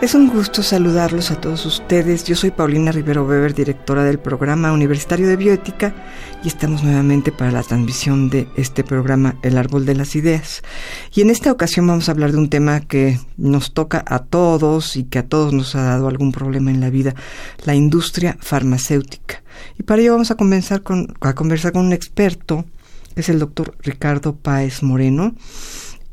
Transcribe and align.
Es 0.00 0.14
un 0.14 0.28
gusto 0.28 0.62
saludarlos 0.62 1.32
a 1.32 1.40
todos 1.40 1.66
ustedes. 1.66 2.22
Yo 2.22 2.36
soy 2.36 2.52
Paulina 2.52 2.92
Rivero 2.92 3.24
Weber, 3.24 3.52
directora 3.52 4.04
del 4.04 4.20
programa 4.20 4.72
Universitario 4.72 5.26
de 5.26 5.34
Bioética, 5.34 5.92
y 6.44 6.46
estamos 6.46 6.84
nuevamente 6.84 7.32
para 7.32 7.50
la 7.50 7.64
transmisión 7.64 8.30
de 8.30 8.46
este 8.56 8.84
programa 8.84 9.34
El 9.42 9.58
Árbol 9.58 9.86
de 9.86 9.96
las 9.96 10.14
Ideas. 10.14 10.62
Y 11.12 11.22
en 11.22 11.30
esta 11.30 11.50
ocasión 11.50 11.88
vamos 11.88 12.08
a 12.08 12.12
hablar 12.12 12.30
de 12.30 12.38
un 12.38 12.48
tema 12.48 12.78
que 12.78 13.18
nos 13.36 13.74
toca 13.74 14.04
a 14.06 14.20
todos 14.20 14.94
y 14.94 15.02
que 15.02 15.18
a 15.18 15.26
todos 15.26 15.52
nos 15.52 15.74
ha 15.74 15.82
dado 15.82 16.06
algún 16.06 16.30
problema 16.30 16.70
en 16.70 16.80
la 16.80 16.90
vida, 16.90 17.16
la 17.64 17.74
industria 17.74 18.36
farmacéutica. 18.40 19.42
Y 19.80 19.82
para 19.82 20.00
ello 20.00 20.12
vamos 20.12 20.30
a, 20.30 20.36
comenzar 20.36 20.82
con, 20.84 21.12
a 21.20 21.34
conversar 21.34 21.72
con 21.72 21.84
un 21.84 21.92
experto, 21.92 22.66
es 23.16 23.28
el 23.28 23.40
doctor 23.40 23.74
Ricardo 23.80 24.36
Páez 24.36 24.84
Moreno. 24.84 25.34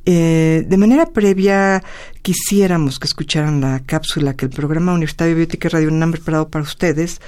Eh, 0.06 0.66
de 0.68 0.78
manera 0.78 1.08
previa, 1.08 1.84
quisiéramos 2.22 3.00
que 3.00 3.08
escucharan 3.08 3.60
la 3.60 3.80
cápsula 3.80 4.36
que 4.36 4.46
el 4.46 4.52
programa 4.52 4.94
Universitario 4.94 5.34
de 5.34 5.40
Biótica 5.40 5.70
Radio 5.70 5.90
UNAM 5.90 6.12
preparado 6.12 6.50
para 6.50 6.64
ustedes, 6.64 7.22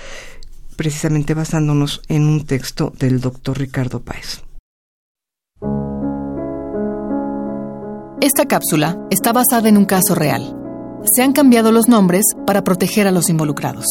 precisamente 0.75 1.33
basándonos 1.33 2.01
en 2.07 2.27
un 2.27 2.45
texto 2.45 2.93
del 2.99 3.19
doctor 3.19 3.57
Ricardo 3.57 4.01
Páez. 4.01 4.43
Esta 8.21 8.45
cápsula 8.45 8.99
está 9.09 9.33
basada 9.33 9.69
en 9.69 9.77
un 9.77 9.85
caso 9.85 10.13
real. 10.13 10.55
Se 11.15 11.23
han 11.23 11.33
cambiado 11.33 11.71
los 11.71 11.87
nombres 11.87 12.25
para 12.45 12.63
proteger 12.63 13.07
a 13.07 13.11
los 13.11 13.29
involucrados. 13.29 13.85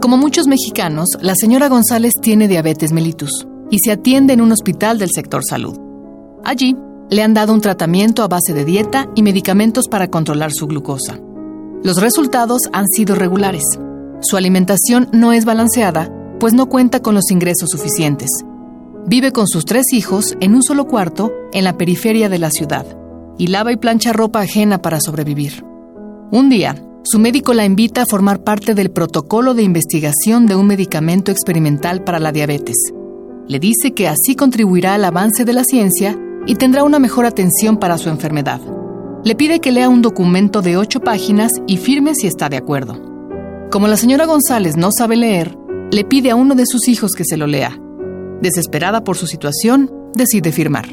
Como 0.00 0.16
muchos 0.16 0.46
mexicanos, 0.46 1.08
la 1.20 1.34
señora 1.34 1.68
González 1.68 2.14
tiene 2.22 2.48
diabetes 2.48 2.92
mellitus 2.92 3.47
y 3.70 3.78
se 3.78 3.92
atiende 3.92 4.32
en 4.32 4.40
un 4.40 4.52
hospital 4.52 4.98
del 4.98 5.10
sector 5.10 5.42
salud. 5.44 5.78
Allí, 6.44 6.76
le 7.10 7.22
han 7.22 7.34
dado 7.34 7.54
un 7.54 7.60
tratamiento 7.60 8.22
a 8.22 8.28
base 8.28 8.52
de 8.52 8.64
dieta 8.64 9.08
y 9.14 9.22
medicamentos 9.22 9.88
para 9.88 10.08
controlar 10.08 10.52
su 10.52 10.66
glucosa. 10.66 11.18
Los 11.82 12.00
resultados 12.00 12.62
han 12.72 12.86
sido 12.88 13.14
regulares. 13.14 13.64
Su 14.20 14.36
alimentación 14.36 15.08
no 15.12 15.32
es 15.32 15.44
balanceada, 15.44 16.12
pues 16.38 16.52
no 16.52 16.66
cuenta 16.66 17.00
con 17.00 17.14
los 17.14 17.30
ingresos 17.30 17.70
suficientes. 17.70 18.30
Vive 19.06 19.32
con 19.32 19.46
sus 19.46 19.64
tres 19.64 19.92
hijos 19.92 20.36
en 20.40 20.54
un 20.54 20.62
solo 20.62 20.86
cuarto 20.86 21.32
en 21.52 21.64
la 21.64 21.78
periferia 21.78 22.28
de 22.28 22.38
la 22.38 22.50
ciudad 22.50 22.84
y 23.38 23.46
lava 23.46 23.72
y 23.72 23.76
plancha 23.76 24.12
ropa 24.12 24.40
ajena 24.40 24.82
para 24.82 25.00
sobrevivir. 25.00 25.64
Un 26.30 26.50
día, 26.50 26.84
su 27.04 27.18
médico 27.18 27.54
la 27.54 27.64
invita 27.64 28.02
a 28.02 28.06
formar 28.06 28.42
parte 28.42 28.74
del 28.74 28.90
protocolo 28.90 29.54
de 29.54 29.62
investigación 29.62 30.46
de 30.46 30.56
un 30.56 30.66
medicamento 30.66 31.30
experimental 31.30 32.04
para 32.04 32.18
la 32.18 32.32
diabetes 32.32 32.92
le 33.48 33.58
dice 33.58 33.94
que 33.94 34.06
así 34.06 34.36
contribuirá 34.36 34.94
al 34.94 35.04
avance 35.04 35.44
de 35.44 35.54
la 35.54 35.64
ciencia 35.64 36.18
y 36.46 36.56
tendrá 36.56 36.84
una 36.84 36.98
mejor 36.98 37.24
atención 37.24 37.78
para 37.78 37.98
su 37.98 38.10
enfermedad. 38.10 38.60
Le 39.24 39.34
pide 39.34 39.60
que 39.60 39.72
lea 39.72 39.88
un 39.88 40.02
documento 40.02 40.62
de 40.62 40.76
ocho 40.76 41.00
páginas 41.00 41.52
y 41.66 41.78
firme 41.78 42.14
si 42.14 42.26
está 42.26 42.48
de 42.48 42.58
acuerdo. 42.58 43.00
Como 43.70 43.88
la 43.88 43.96
señora 43.96 44.26
González 44.26 44.76
no 44.76 44.90
sabe 44.96 45.16
leer, 45.16 45.56
le 45.90 46.04
pide 46.04 46.30
a 46.30 46.36
uno 46.36 46.54
de 46.54 46.66
sus 46.66 46.88
hijos 46.88 47.12
que 47.12 47.24
se 47.24 47.36
lo 47.36 47.46
lea. 47.46 47.76
Desesperada 48.42 49.02
por 49.02 49.16
su 49.16 49.26
situación, 49.26 49.90
decide 50.14 50.52
firmar. 50.52 50.86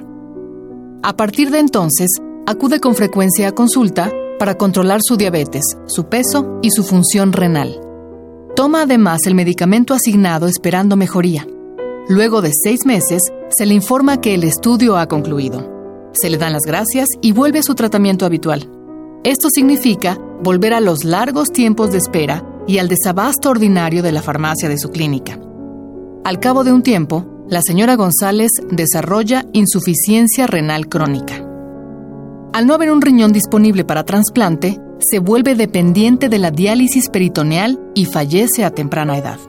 A 1.03 1.15
partir 1.15 1.51
de 1.51 1.59
entonces, 1.59 2.09
acude 2.47 2.79
con 2.79 2.95
frecuencia 2.95 3.49
a 3.49 3.51
consulta 3.51 4.11
para 4.39 4.55
controlar 4.55 5.01
su 5.03 5.17
diabetes, 5.17 5.63
su 5.85 6.07
peso 6.07 6.59
y 6.61 6.71
su 6.71 6.83
función 6.83 7.31
renal. 7.33 7.79
Toma 8.55 8.83
además 8.83 9.19
el 9.25 9.35
medicamento 9.35 9.93
asignado 9.93 10.47
esperando 10.47 10.95
mejoría. 10.95 11.45
Luego 12.07 12.43
de 12.43 12.51
seis 12.53 12.85
meses, 12.85 13.21
se 13.49 13.65
le 13.65 13.73
informa 13.73 14.21
que 14.21 14.35
el 14.35 14.43
estudio 14.43 14.95
ha 14.95 15.07
concluido. 15.07 16.11
Se 16.13 16.29
le 16.29 16.37
dan 16.37 16.53
las 16.53 16.61
gracias 16.61 17.07
y 17.19 17.31
vuelve 17.31 17.59
a 17.59 17.63
su 17.63 17.73
tratamiento 17.73 18.27
habitual. 18.27 18.69
Esto 19.23 19.49
significa 19.49 20.15
volver 20.43 20.75
a 20.75 20.81
los 20.81 21.03
largos 21.03 21.51
tiempos 21.51 21.91
de 21.91 21.97
espera 21.97 22.45
y 22.67 22.77
al 22.77 22.89
desabasto 22.89 23.49
ordinario 23.49 24.03
de 24.03 24.11
la 24.11 24.21
farmacia 24.21 24.69
de 24.69 24.77
su 24.77 24.89
clínica. 24.89 25.39
Al 26.23 26.39
cabo 26.39 26.63
de 26.63 26.73
un 26.73 26.83
tiempo, 26.83 27.25
la 27.49 27.63
señora 27.63 27.95
González 27.95 28.51
desarrolla 28.69 29.45
insuficiencia 29.53 30.45
renal 30.45 30.87
crónica. 30.87 31.43
Al 32.53 32.67
no 32.67 32.75
haber 32.75 32.91
un 32.91 33.01
riñón 33.01 33.33
disponible 33.33 33.83
para 33.83 34.03
trasplante, 34.03 34.79
se 34.99 35.17
vuelve 35.17 35.55
dependiente 35.55 36.29
de 36.29 36.37
la 36.37 36.51
diálisis 36.51 37.09
peritoneal 37.09 37.79
y 37.95 38.05
fallece 38.05 38.63
a 38.63 38.69
temprana 38.69 39.17
edad. 39.17 39.39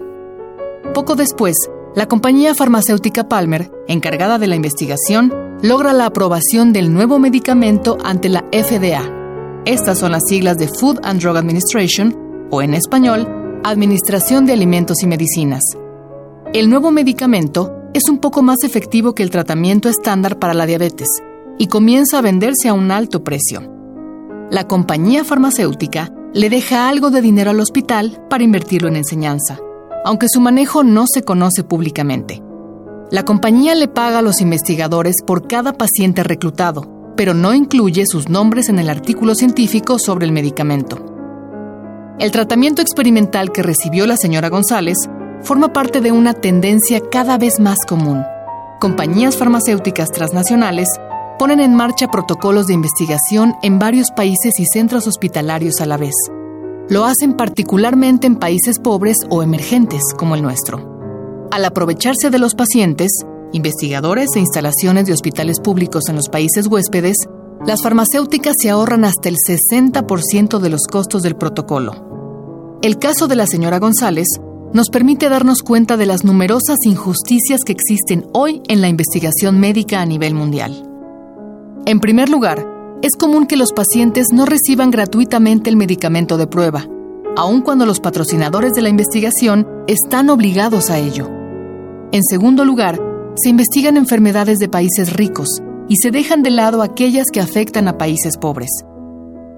Poco 0.94 1.14
después, 1.16 1.54
la 1.96 2.06
compañía 2.06 2.54
farmacéutica 2.54 3.26
Palmer, 3.26 3.72
encargada 3.88 4.38
de 4.38 4.46
la 4.46 4.54
investigación, 4.54 5.32
logra 5.62 5.94
la 5.94 6.04
aprobación 6.04 6.74
del 6.74 6.92
nuevo 6.92 7.18
medicamento 7.18 7.96
ante 8.04 8.28
la 8.28 8.44
FDA. 8.52 9.62
Estas 9.64 9.98
son 10.00 10.12
las 10.12 10.24
siglas 10.28 10.58
de 10.58 10.68
Food 10.68 11.00
and 11.02 11.22
Drug 11.22 11.38
Administration, 11.38 12.14
o 12.50 12.60
en 12.60 12.74
español, 12.74 13.26
Administración 13.64 14.44
de 14.44 14.52
Alimentos 14.52 14.98
y 15.02 15.06
Medicinas. 15.06 15.62
El 16.52 16.68
nuevo 16.68 16.90
medicamento 16.90 17.72
es 17.94 18.10
un 18.10 18.18
poco 18.18 18.42
más 18.42 18.62
efectivo 18.62 19.14
que 19.14 19.22
el 19.22 19.30
tratamiento 19.30 19.88
estándar 19.88 20.38
para 20.38 20.52
la 20.52 20.66
diabetes 20.66 21.08
y 21.56 21.68
comienza 21.68 22.18
a 22.18 22.22
venderse 22.22 22.68
a 22.68 22.74
un 22.74 22.90
alto 22.90 23.24
precio. 23.24 23.62
La 24.50 24.68
compañía 24.68 25.24
farmacéutica 25.24 26.12
le 26.34 26.50
deja 26.50 26.90
algo 26.90 27.08
de 27.08 27.22
dinero 27.22 27.52
al 27.52 27.60
hospital 27.60 28.22
para 28.28 28.44
invertirlo 28.44 28.88
en 28.88 28.96
enseñanza 28.96 29.60
aunque 30.06 30.28
su 30.28 30.40
manejo 30.40 30.84
no 30.84 31.04
se 31.12 31.22
conoce 31.22 31.64
públicamente. 31.64 32.40
La 33.10 33.24
compañía 33.24 33.74
le 33.74 33.88
paga 33.88 34.20
a 34.20 34.22
los 34.22 34.40
investigadores 34.40 35.16
por 35.26 35.48
cada 35.48 35.72
paciente 35.72 36.22
reclutado, 36.22 37.12
pero 37.16 37.34
no 37.34 37.52
incluye 37.54 38.04
sus 38.06 38.28
nombres 38.28 38.68
en 38.68 38.78
el 38.78 38.88
artículo 38.88 39.34
científico 39.34 39.98
sobre 39.98 40.26
el 40.26 40.32
medicamento. 40.32 41.04
El 42.20 42.30
tratamiento 42.30 42.82
experimental 42.82 43.50
que 43.50 43.64
recibió 43.64 44.06
la 44.06 44.16
señora 44.16 44.48
González 44.48 44.96
forma 45.42 45.72
parte 45.72 46.00
de 46.00 46.12
una 46.12 46.34
tendencia 46.34 47.00
cada 47.10 47.36
vez 47.36 47.58
más 47.58 47.78
común. 47.84 48.22
Compañías 48.80 49.36
farmacéuticas 49.36 50.10
transnacionales 50.12 50.88
ponen 51.36 51.58
en 51.58 51.74
marcha 51.74 52.06
protocolos 52.12 52.68
de 52.68 52.74
investigación 52.74 53.56
en 53.60 53.80
varios 53.80 54.12
países 54.12 54.60
y 54.60 54.66
centros 54.66 55.08
hospitalarios 55.08 55.80
a 55.80 55.86
la 55.86 55.96
vez. 55.96 56.14
Lo 56.88 57.04
hacen 57.04 57.34
particularmente 57.34 58.28
en 58.28 58.36
países 58.36 58.78
pobres 58.78 59.16
o 59.28 59.42
emergentes 59.42 60.02
como 60.16 60.36
el 60.36 60.42
nuestro. 60.42 61.48
Al 61.50 61.64
aprovecharse 61.64 62.30
de 62.30 62.38
los 62.38 62.54
pacientes, 62.54 63.10
investigadores 63.52 64.28
e 64.36 64.40
instalaciones 64.40 65.06
de 65.06 65.12
hospitales 65.12 65.58
públicos 65.58 66.08
en 66.08 66.16
los 66.16 66.28
países 66.28 66.68
huéspedes, 66.68 67.16
las 67.66 67.82
farmacéuticas 67.82 68.54
se 68.60 68.70
ahorran 68.70 69.04
hasta 69.04 69.28
el 69.28 69.36
60% 69.36 70.58
de 70.60 70.70
los 70.70 70.82
costos 70.86 71.22
del 71.22 71.34
protocolo. 71.34 72.78
El 72.82 72.98
caso 72.98 73.26
de 73.26 73.36
la 73.36 73.46
señora 73.46 73.80
González 73.80 74.28
nos 74.72 74.90
permite 74.90 75.28
darnos 75.28 75.62
cuenta 75.62 75.96
de 75.96 76.06
las 76.06 76.22
numerosas 76.24 76.76
injusticias 76.84 77.62
que 77.64 77.72
existen 77.72 78.26
hoy 78.32 78.62
en 78.68 78.80
la 78.80 78.88
investigación 78.88 79.58
médica 79.58 80.00
a 80.00 80.06
nivel 80.06 80.34
mundial. 80.34 80.88
En 81.86 81.98
primer 81.98 82.28
lugar, 82.28 82.75
es 83.02 83.16
común 83.16 83.46
que 83.46 83.56
los 83.56 83.72
pacientes 83.72 84.28
no 84.32 84.46
reciban 84.46 84.90
gratuitamente 84.90 85.70
el 85.70 85.76
medicamento 85.76 86.36
de 86.38 86.46
prueba, 86.46 86.86
aun 87.36 87.60
cuando 87.60 87.86
los 87.86 88.00
patrocinadores 88.00 88.72
de 88.72 88.82
la 88.82 88.88
investigación 88.88 89.66
están 89.86 90.30
obligados 90.30 90.90
a 90.90 90.98
ello. 90.98 91.28
En 92.12 92.22
segundo 92.22 92.64
lugar, 92.64 93.00
se 93.36 93.50
investigan 93.50 93.96
enfermedades 93.96 94.58
de 94.58 94.68
países 94.68 95.12
ricos 95.12 95.60
y 95.88 95.96
se 95.96 96.10
dejan 96.10 96.42
de 96.42 96.50
lado 96.50 96.82
aquellas 96.82 97.26
que 97.32 97.40
afectan 97.40 97.86
a 97.88 97.98
países 97.98 98.38
pobres. 98.38 98.70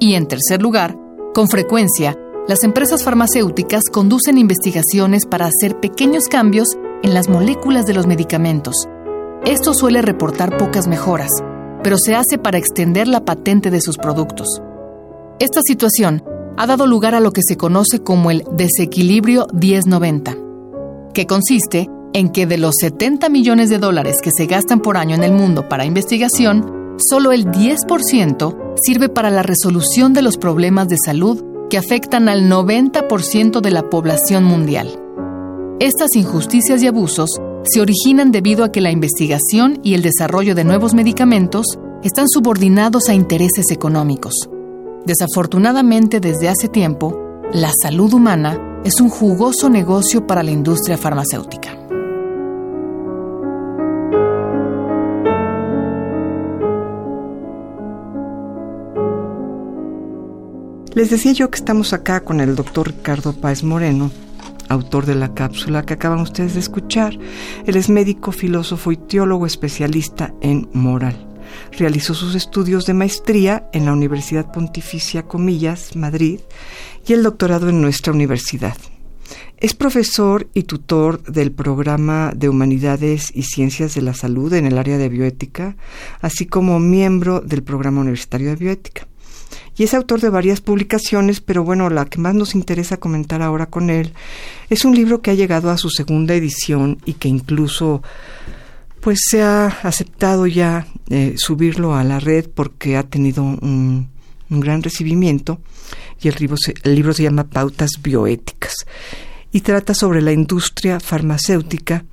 Y 0.01 0.15
en 0.15 0.27
tercer 0.27 0.61
lugar, 0.61 0.97
con 1.35 1.49
frecuencia, 1.49 2.17
las 2.49 2.65
empresas 2.65 3.05
farmacéuticas 3.05 3.85
conducen 3.93 4.39
investigaciones 4.39 5.27
para 5.27 5.47
hacer 5.47 5.79
pequeños 5.81 6.25
cambios 6.25 6.69
en 7.03 7.15
las 7.15 7.29
moléculas 7.29 7.87
de 7.87 7.95
los 7.95 8.07
medicamentos. 8.07 8.89
Esto 9.45 9.75
suele 9.75 10.03
reportar 10.03 10.57
pocas 10.57 10.89
mejoras, 10.89 11.31
pero 11.83 11.97
se 11.99 12.15
hace 12.15 12.39
para 12.39 12.59
extender 12.59 13.09
la 13.09 13.25
patente 13.25 13.71
de 13.71 13.81
sus 13.81 13.97
productos. 13.97 14.61
Esta 15.39 15.61
situación 15.63 16.25
ha 16.57 16.67
dado 16.67 16.87
lugar 16.87 17.15
a 17.15 17.21
lo 17.21 17.33
que 17.33 17.43
se 17.43 17.57
conoce 17.57 18.01
como 18.01 18.31
el 18.31 18.45
desequilibrio 18.53 19.47
1090, 19.53 20.37
que 21.15 21.27
consiste 21.27 21.89
en 22.13 22.31
que 22.31 22.47
de 22.47 22.59
los 22.59 22.75
70 22.81 23.29
millones 23.29 23.71
de 23.71 23.79
dólares 23.79 24.17
que 24.23 24.31
se 24.37 24.47
gastan 24.47 24.81
por 24.81 24.97
año 24.97 25.15
en 25.15 25.23
el 25.23 25.33
mundo 25.33 25.69
para 25.69 25.85
investigación, 25.85 26.97
solo 26.99 27.33
el 27.33 27.47
10% 27.47 28.75
sirve 28.83 29.09
para 29.09 29.31
la 29.31 29.43
resolución 29.43 30.13
de 30.15 30.23
los 30.23 30.37
problemas 30.37 30.89
de 30.89 30.97
salud 31.05 31.45
que 31.71 31.79
afectan 31.79 32.29
al 32.29 32.51
90% 32.51 33.61
de 33.61 33.71
la 33.71 33.89
población 33.89 34.45
mundial. 34.45 34.99
Estas 35.81 36.17
injusticias 36.17 36.83
y 36.83 36.89
abusos 36.89 37.31
se 37.65 37.81
originan 37.81 38.33
debido 38.33 38.65
a 38.65 38.73
que 38.73 38.81
la 38.81 38.91
investigación 38.91 39.81
y 39.83 39.95
el 39.95 40.03
desarrollo 40.03 40.55
de 40.55 40.65
nuevos 40.65 40.95
medicamentos 40.95 41.67
están 42.03 42.29
subordinados 42.29 43.09
a 43.09 43.15
intereses 43.15 43.71
económicos. 43.71 44.49
Desafortunadamente, 45.05 46.21
desde 46.21 46.49
hace 46.49 46.69
tiempo, 46.69 47.19
la 47.53 47.73
salud 47.83 48.13
humana 48.13 48.81
es 48.85 49.01
un 49.01 49.09
jugoso 49.09 49.69
negocio 49.71 50.27
para 50.27 50.43
la 50.43 50.51
industria 50.51 50.97
farmacéutica. 50.97 51.79
Les 60.95 61.11
decía 61.11 61.33
yo 61.33 61.49
que 61.49 61.59
estamos 61.59 61.93
acá 61.93 62.21
con 62.25 62.41
el 62.41 62.57
doctor 62.57 62.89
Ricardo 62.89 63.33
Páez 63.33 63.63
Moreno, 63.63 64.11
autor 64.69 65.07
de 65.07 65.15
la 65.15 65.35
cápsula 65.35 65.85
que 65.85 65.95
acaban 65.95 66.21
ustedes 66.21 66.55
de 66.55 66.61
escuchar. 66.61 67.19
Él 67.67 67.77
es 67.77 67.89
médico, 67.89 68.33
filósofo 68.33 68.93
y 68.93 68.97
teólogo 68.97 69.47
especialista 69.47 70.35
en 70.41 70.69
moral. 70.73 71.27
Realizó 71.73 72.15
sus 72.15 72.35
estudios 72.35 72.87
de 72.87 72.95
maestría 72.95 73.69
en 73.73 73.87
la 73.87 73.93
Universidad 73.93 74.53
Pontificia 74.53 75.25
Comillas, 75.25 75.97
Madrid, 75.97 76.41
y 77.07 77.13
el 77.15 77.23
doctorado 77.23 77.69
en 77.69 77.81
nuestra 77.81 78.13
universidad. 78.13 78.77
Es 79.57 79.75
profesor 79.75 80.49
y 80.55 80.63
tutor 80.63 81.23
del 81.25 81.53
programa 81.53 82.33
de 82.35 82.49
Humanidades 82.49 83.33
y 83.35 83.43
Ciencias 83.43 83.95
de 83.95 84.03
la 84.03 84.15
Salud 84.15 84.53
en 84.53 84.67
el 84.67 84.79
área 84.79 84.99
de 84.99 85.09
bioética, 85.09 85.77
así 86.21 86.47
como 86.47 86.79
miembro 86.79 87.41
del 87.41 87.63
programa 87.63 88.01
universitario 88.01 88.51
de 88.51 88.57
bioética 88.57 89.08
y 89.79 89.85
es 89.85 89.95
autor 89.95 90.21
de 90.21 90.29
varias 90.29 90.61
publicaciones, 90.61 91.41
pero 91.41 91.63
bueno, 91.63 91.89
la 91.89 92.05
que 92.05 92.19
más 92.19 92.35
nos 92.35 92.55
interesa 92.57 92.97
comentar 92.97 93.41
ahora 93.43 93.67
con 93.67 93.91
él 93.91 94.13
es 94.69 94.85
un 94.85 94.95
libro 94.95 95.23
que 95.23 95.31
ha 95.31 95.35
llegado 95.35 95.71
a 95.71 95.79
su 95.79 95.89
segunda 95.89 96.35
edición 96.35 96.99
y 97.05 97.15
que 97.15 97.29
incluso 97.29 98.03
pues 99.01 99.21
se 99.31 99.43
ha 99.43 99.67
aceptado 99.67 100.49
ya 100.49 100.89
eh, 101.09 101.35
subirlo 101.37 101.95
a 101.95 102.03
la 102.03 102.19
red 102.19 102.49
porque 102.53 102.97
ha 102.97 103.05
tenido 103.05 103.45
un, 103.45 104.09
gran 104.51 104.83
recibimiento 104.83 105.61
y 106.21 106.29
el 106.29 106.35
libro, 106.41 106.57
el 106.83 106.95
libro 106.95 107.13
se 107.13 107.23
llama 107.23 107.45
Pautas 107.45 107.91
Bioéticas 108.03 108.75
y 109.53 109.61
trata 109.61 109.95
sobre 109.95 110.23
la 110.23 110.33
industria 110.33 110.99
farmacéutica 110.99 112.05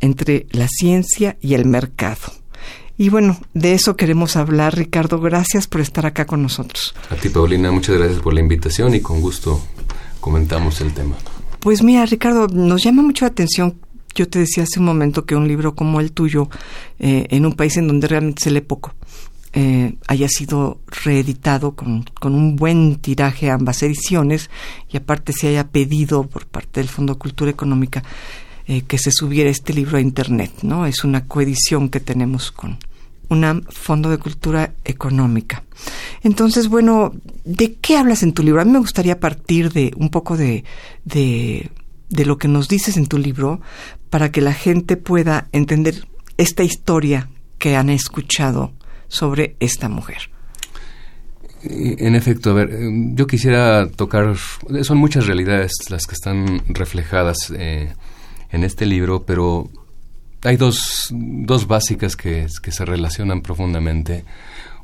entre 0.00 0.46
la 0.50 0.66
ciencia 0.68 1.36
y 1.40 1.54
el 1.54 1.66
mercado. 1.66 2.41
Y 2.98 3.08
bueno, 3.08 3.38
de 3.54 3.74
eso 3.74 3.96
queremos 3.96 4.36
hablar. 4.36 4.76
Ricardo, 4.76 5.20
gracias 5.20 5.66
por 5.66 5.80
estar 5.80 6.06
acá 6.06 6.26
con 6.26 6.42
nosotros. 6.42 6.94
A 7.10 7.16
ti, 7.16 7.28
Paulina, 7.28 7.72
muchas 7.72 7.96
gracias 7.96 8.20
por 8.20 8.34
la 8.34 8.40
invitación 8.40 8.94
y 8.94 9.00
con 9.00 9.20
gusto 9.20 9.60
comentamos 10.20 10.80
el 10.80 10.92
tema. 10.92 11.16
Pues 11.60 11.82
mira, 11.82 12.04
Ricardo, 12.06 12.48
nos 12.48 12.82
llama 12.82 13.02
mucho 13.02 13.24
la 13.24 13.30
atención. 13.30 13.76
Yo 14.14 14.28
te 14.28 14.40
decía 14.40 14.64
hace 14.64 14.78
un 14.78 14.84
momento 14.84 15.24
que 15.24 15.36
un 15.36 15.48
libro 15.48 15.74
como 15.74 16.00
el 16.00 16.12
tuyo, 16.12 16.50
eh, 16.98 17.26
en 17.30 17.46
un 17.46 17.54
país 17.54 17.76
en 17.76 17.86
donde 17.86 18.08
realmente 18.08 18.42
se 18.42 18.50
lee 18.50 18.60
poco, 18.60 18.94
eh, 19.54 19.94
haya 20.06 20.28
sido 20.28 20.80
reeditado 21.04 21.74
con, 21.74 22.04
con, 22.20 22.34
un 22.34 22.56
buen 22.56 22.96
tiraje 22.96 23.50
ambas 23.50 23.82
ediciones 23.82 24.50
y 24.90 24.96
aparte 24.96 25.32
se 25.32 25.48
haya 25.48 25.68
pedido 25.68 26.24
por 26.24 26.46
parte 26.46 26.80
del 26.80 26.88
Fondo 26.88 27.14
de 27.14 27.18
Cultura 27.18 27.50
Económica 27.50 28.02
eh, 28.66 28.82
que 28.82 28.98
se 28.98 29.10
subiera 29.10 29.50
este 29.50 29.72
libro 29.72 29.98
a 29.98 30.00
Internet, 30.00 30.52
¿no? 30.62 30.86
Es 30.86 31.04
una 31.04 31.26
coedición 31.26 31.88
que 31.88 32.00
tenemos 32.00 32.52
con 32.52 32.78
un 33.32 33.66
Fondo 33.70 34.10
de 34.10 34.18
Cultura 34.18 34.74
Económica. 34.84 35.64
Entonces, 36.22 36.68
bueno, 36.68 37.12
¿de 37.44 37.74
qué 37.74 37.96
hablas 37.96 38.22
en 38.22 38.32
tu 38.32 38.42
libro? 38.42 38.60
A 38.60 38.64
mí 38.64 38.70
me 38.70 38.78
gustaría 38.78 39.20
partir 39.20 39.72
de 39.72 39.92
un 39.96 40.10
poco 40.10 40.36
de, 40.36 40.64
de, 41.04 41.70
lo 42.24 42.38
que 42.38 42.48
nos 42.48 42.68
dices 42.68 42.96
en 42.96 43.06
tu 43.06 43.18
libro 43.18 43.60
para 44.10 44.30
que 44.30 44.42
la 44.42 44.52
gente 44.52 44.96
pueda 44.96 45.48
entender 45.52 46.06
esta 46.36 46.62
historia 46.62 47.30
que 47.58 47.76
han 47.76 47.88
escuchado 47.88 48.72
sobre 49.08 49.56
esta 49.60 49.88
mujer. 49.88 50.30
En 51.64 52.14
efecto, 52.16 52.50
a 52.50 52.54
ver, 52.54 52.70
yo 53.14 53.26
quisiera 53.26 53.88
tocar, 53.88 54.34
son 54.82 54.98
muchas 54.98 55.26
realidades 55.26 55.72
las 55.88 56.06
que 56.06 56.14
están 56.14 56.62
reflejadas 56.68 57.52
eh, 57.56 57.94
en 58.52 58.64
este 58.64 58.86
libro, 58.86 59.24
pero 59.24 59.68
hay 60.42 60.56
dos, 60.56 61.08
dos 61.10 61.66
básicas 61.66 62.16
que, 62.16 62.46
que 62.62 62.72
se 62.72 62.84
relacionan 62.84 63.42
profundamente. 63.42 64.24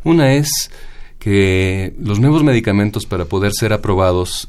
Una 0.04 0.34
es 0.34 0.70
que 1.18 1.94
los 2.00 2.20
nuevos 2.20 2.42
medicamentos 2.42 3.06
para 3.06 3.26
poder 3.26 3.52
ser 3.52 3.72
aprobados 3.72 4.48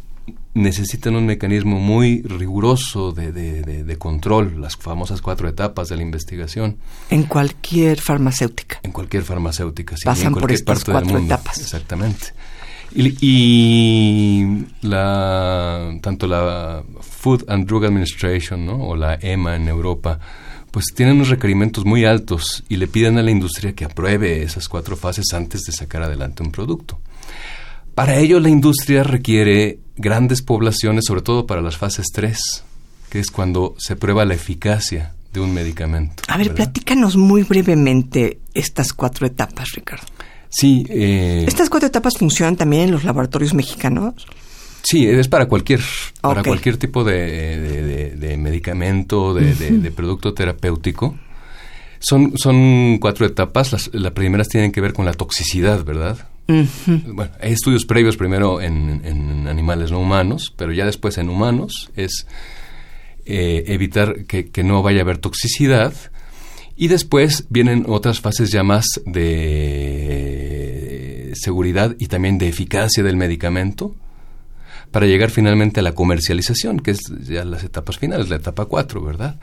necesitan 0.54 1.16
un 1.16 1.26
mecanismo 1.26 1.80
muy 1.80 2.22
riguroso 2.22 3.12
de, 3.12 3.32
de, 3.32 3.98
control, 3.98 4.62
las 4.62 4.76
famosas 4.76 5.22
cuatro 5.22 5.48
etapas 5.48 5.90
de 5.90 5.96
la 5.96 6.02
investigación. 6.02 6.78
En 7.10 7.24
cualquier 7.24 8.00
farmacéutica. 8.00 8.80
En 8.84 8.92
cualquier 8.92 9.24
farmacéutica, 9.24 9.96
sí. 9.96 10.06
Pasan 10.06 10.34
en 10.34 10.40
por 10.40 10.52
estas 10.52 10.80
parte 10.80 10.92
cuatro 10.92 11.08
del 11.08 11.20
mundo. 11.20 11.36
etapas. 11.36 11.60
Exactamente. 11.60 12.28
Y, 12.96 13.18
y, 13.22 14.66
la, 14.82 15.98
tanto 16.02 16.28
la 16.28 16.84
Food 17.02 17.46
and 17.48 17.68
Drug 17.68 17.86
Administration 17.86 18.66
¿no? 18.66 18.76
o 18.76 18.96
la 18.96 19.18
EMA 19.22 19.56
en 19.56 19.68
Europa, 19.68 20.20
pues 20.72 20.86
tienen 20.96 21.16
unos 21.16 21.30
requerimientos 21.30 21.86
muy 21.86 22.06
altos 22.06 22.64
y 22.70 22.78
le 22.78 22.88
piden 22.88 23.18
a 23.18 23.24
la 23.24 23.32
industria 23.32 23.74
que 23.74 23.86
apruebe 23.86 24.44
esas 24.44 24.68
cuatro 24.68 24.96
fases 24.96 25.26
antes 25.34 25.62
de 25.62 25.72
sacar 25.72 26.04
adelante 26.04 26.44
un 26.44 26.52
producto. 26.52 27.00
Para 27.96 28.18
ello 28.18 28.40
la 28.40 28.50
industria 28.50 29.04
requiere 29.04 29.80
grandes 29.98 30.42
poblaciones, 30.42 31.06
sobre 31.06 31.22
todo 31.22 31.46
para 31.46 31.62
las 31.62 31.78
fases 31.78 32.08
3, 32.14 32.64
que 33.10 33.20
es 33.20 33.30
cuando 33.30 33.76
se 33.78 33.96
prueba 33.96 34.26
la 34.26 34.36
eficacia 34.36 35.14
de 35.34 35.40
un 35.42 35.54
medicamento. 35.54 36.24
A 36.28 36.38
ver, 36.38 36.50
¿verdad? 36.50 36.56
platícanos 36.72 37.18
muy 37.18 37.44
brevemente 37.44 38.40
estas 38.54 38.94
cuatro 38.94 39.28
etapas, 39.28 39.72
Ricardo. 39.76 40.06
Sí. 40.50 40.86
Eh, 40.90 41.46
¿Estas 41.48 41.70
cuatro 41.70 41.88
etapas 41.88 42.18
funcionan 42.18 42.56
también 42.56 42.84
en 42.84 42.92
los 42.92 43.04
laboratorios 43.04 43.54
mexicanos? 43.54 44.14
Sí, 44.84 45.06
es 45.08 45.28
para 45.28 45.48
cualquier, 45.48 45.82
para 46.22 46.42
cualquier 46.44 46.78
tipo 46.78 47.04
de, 47.04 47.14
de- 47.60 47.82
de- 47.84 48.12
de 48.16 48.38
medicamento, 48.38 49.34
de, 49.34 49.92
producto 49.92 50.34
terapéutico. 50.34 51.16
Son, 52.00 52.34
son 52.38 52.98
cuatro 53.00 53.26
etapas. 53.26 53.74
Las, 53.74 53.90
las 53.94 54.14
primeras 54.14 54.48
tienen 54.48 54.72
que 54.72 54.80
ver 54.82 54.94
con 54.94 55.06
la 55.06 55.14
toxicidad, 55.14 55.84
¿verdad? 55.84 56.18
Bueno, 56.48 57.32
hay 57.42 57.52
estudios 57.52 57.86
previos 57.86 58.18
primero 58.18 58.60
en, 58.62 59.02
en 59.06 59.48
animales 59.48 59.92
no 59.92 60.00
humanos, 60.00 60.52
pero 60.58 60.72
ya 60.74 60.86
después 60.86 61.18
en 61.20 61.30
humanos 61.30 61.92
es 61.96 62.26
eh, 63.26 63.66
evitar 63.68 64.26
que, 64.26 64.50
que 64.50 64.64
no 64.64 64.82
vaya 64.82 65.00
a 65.00 65.04
haber 65.04 65.20
toxicidad. 65.20 65.94
Y 66.76 66.88
después 66.88 67.46
vienen 67.50 67.84
otras 67.88 68.22
fases 68.22 68.50
ya 68.52 68.64
más 68.64 68.86
de 69.06 70.39
seguridad 71.36 71.96
y 72.00 72.08
también 72.08 72.38
de 72.38 72.48
eficacia 72.48 73.04
del 73.04 73.18
medicamento 73.18 73.96
para 74.92 75.06
llegar 75.06 75.30
finalmente 75.30 75.80
a 75.80 75.84
la 75.84 75.94
comercialización, 75.94 76.80
que 76.80 76.92
es 76.92 77.02
ya 77.28 77.46
las 77.46 77.64
etapas 77.64 77.98
finales, 78.00 78.30
la 78.30 78.38
etapa 78.38 78.66
4, 78.66 79.02
¿verdad? 79.04 79.40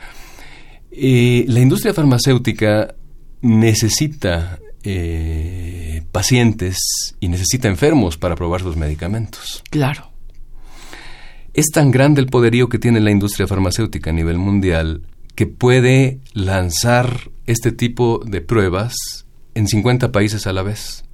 Eh, 0.90 1.45
la 1.49 1.61
industria 1.61 1.95
farmacéutica 1.95 2.95
necesita 3.43 4.59
eh, 4.83 6.02
pacientes 6.12 6.78
y 7.21 7.28
necesita 7.28 7.69
enfermos 7.69 8.16
para 8.16 8.35
probar 8.35 8.62
sus 8.62 8.76
medicamentos. 8.76 9.62
Claro. 9.71 10.11
Es 11.55 11.66
tan 11.73 11.90
grande 11.90 12.21
el 12.21 12.26
poderío 12.26 12.69
que 12.69 12.78
tiene 12.78 13.00
la 13.00 13.11
industria 13.11 13.47
farmacéutica 13.47 14.11
a 14.11 14.12
nivel 14.12 14.38
mundial 14.38 15.02
que 15.35 15.47
puede 15.47 16.21
lanzar 16.33 17.31
este 17.47 17.73
tipo 17.73 18.21
de 18.25 18.40
pruebas 18.40 18.95
en 19.55 19.66
50 19.66 20.12
países 20.12 20.47
a 20.47 20.52
la 20.52 20.62
vez. 20.62 21.05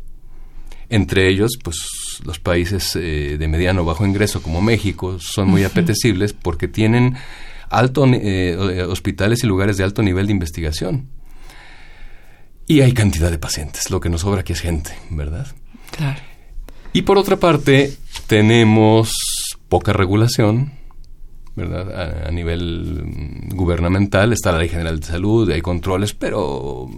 Entre 0.92 1.26
ellos, 1.26 1.52
pues 1.64 2.20
los 2.22 2.38
países 2.38 2.94
eh, 2.96 3.36
de 3.38 3.48
mediano 3.48 3.80
o 3.80 3.84
bajo 3.86 4.04
ingreso 4.04 4.42
como 4.42 4.60
México 4.60 5.18
son 5.18 5.48
muy 5.48 5.64
apetecibles 5.64 6.34
porque 6.34 6.68
tienen 6.68 7.16
alto, 7.70 8.04
eh, 8.06 8.84
hospitales 8.86 9.42
y 9.42 9.46
lugares 9.46 9.78
de 9.78 9.84
alto 9.84 10.02
nivel 10.02 10.26
de 10.26 10.32
investigación. 10.32 11.08
Y 12.66 12.82
hay 12.82 12.92
cantidad 12.92 13.30
de 13.30 13.38
pacientes, 13.38 13.90
lo 13.90 14.00
que 14.00 14.10
nos 14.10 14.20
sobra 14.20 14.42
aquí 14.42 14.52
es 14.52 14.60
gente, 14.60 14.92
¿verdad? 15.08 15.46
Claro. 15.96 16.20
Y 16.92 17.02
por 17.02 17.16
otra 17.16 17.36
parte, 17.36 17.96
tenemos 18.26 19.14
poca 19.70 19.94
regulación, 19.94 20.72
¿verdad? 21.54 22.26
A, 22.26 22.30
nivel 22.30 23.04
mm, 23.04 23.54
gubernamental 23.54 24.32
está 24.32 24.52
la 24.52 24.58
Ley 24.58 24.68
General 24.68 24.98
de 24.98 25.06
Salud, 25.06 25.50
hay 25.50 25.60
controles, 25.60 26.14
pero 26.14 26.88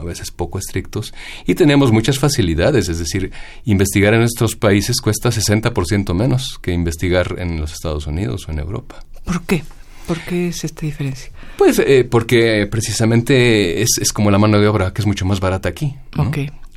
a 0.00 0.04
veces 0.04 0.30
poco 0.30 0.58
estrictos. 0.58 1.12
Y 1.46 1.54
tenemos 1.54 1.92
muchas 1.92 2.18
facilidades, 2.18 2.88
es 2.88 2.98
decir, 2.98 3.32
investigar 3.64 4.14
en 4.14 4.20
nuestros 4.20 4.56
países 4.56 5.00
cuesta 5.00 5.30
60% 5.30 6.14
menos 6.14 6.58
que 6.62 6.72
investigar 6.72 7.36
en 7.38 7.60
los 7.60 7.72
Estados 7.72 8.06
Unidos 8.06 8.48
o 8.48 8.52
en 8.52 8.60
Europa. 8.60 9.04
¿Por 9.24 9.42
qué? 9.42 9.62
¿Por 10.06 10.20
qué 10.20 10.48
es 10.48 10.64
esta 10.64 10.86
diferencia? 10.86 11.30
Pues 11.58 11.78
eh, 11.78 12.06
porque 12.10 12.66
precisamente 12.70 13.82
es, 13.82 13.90
es, 14.00 14.12
como 14.12 14.30
la 14.30 14.38
mano 14.38 14.58
de 14.58 14.66
obra, 14.66 14.94
que 14.94 15.02
es 15.02 15.06
mucho 15.06 15.26
más 15.26 15.40
barata 15.40 15.68
aquí. 15.68 15.94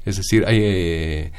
Es 0.05 0.17
decir, 0.17 0.43
hay... 0.45 0.59
Eh, 0.61 1.31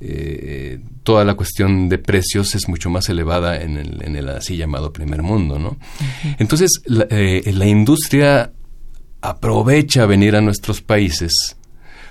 eh, 0.00 0.78
toda 1.02 1.24
la 1.24 1.34
cuestión 1.34 1.88
de 1.88 1.98
precios 1.98 2.54
es 2.54 2.68
mucho 2.68 2.88
más 2.88 3.08
elevada 3.08 3.60
en 3.60 3.76
el, 3.78 4.28
así 4.28 4.56
llamado 4.56 4.92
primer 4.92 5.22
mundo, 5.22 5.58
¿no? 5.58 5.76
Entonces, 6.38 6.70
eh, 7.10 7.50
la, 7.52 7.66
industria 7.66 8.52
aprovecha 9.20 10.06
venir 10.06 10.36
a 10.36 10.40
nuestros 10.40 10.82
países 10.82 11.56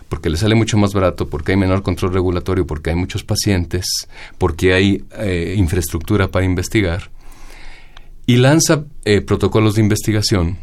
porque 0.10 0.30
le 0.30 0.38
sale 0.38 0.56
mucho 0.56 0.78
más 0.78 0.94
barato, 0.94 1.30
porque 1.30 1.52
hay 1.54 1.58
menor 1.58 1.82
control 1.82 2.14
regulatorio, 2.14 2.66
porque 2.66 2.90
hay 2.90 2.96
muchos 2.96 3.24
pacientes, 3.24 3.86
porque 4.38 4.74
hay 4.74 5.04
eh, 5.18 5.56
infraestructura 5.58 6.30
para 6.30 6.46
investigar, 6.46 7.10
y 8.26 8.38
lanza 8.38 8.86
protocolos 9.26 9.76
de 9.76 9.82
investigación, 9.82 10.58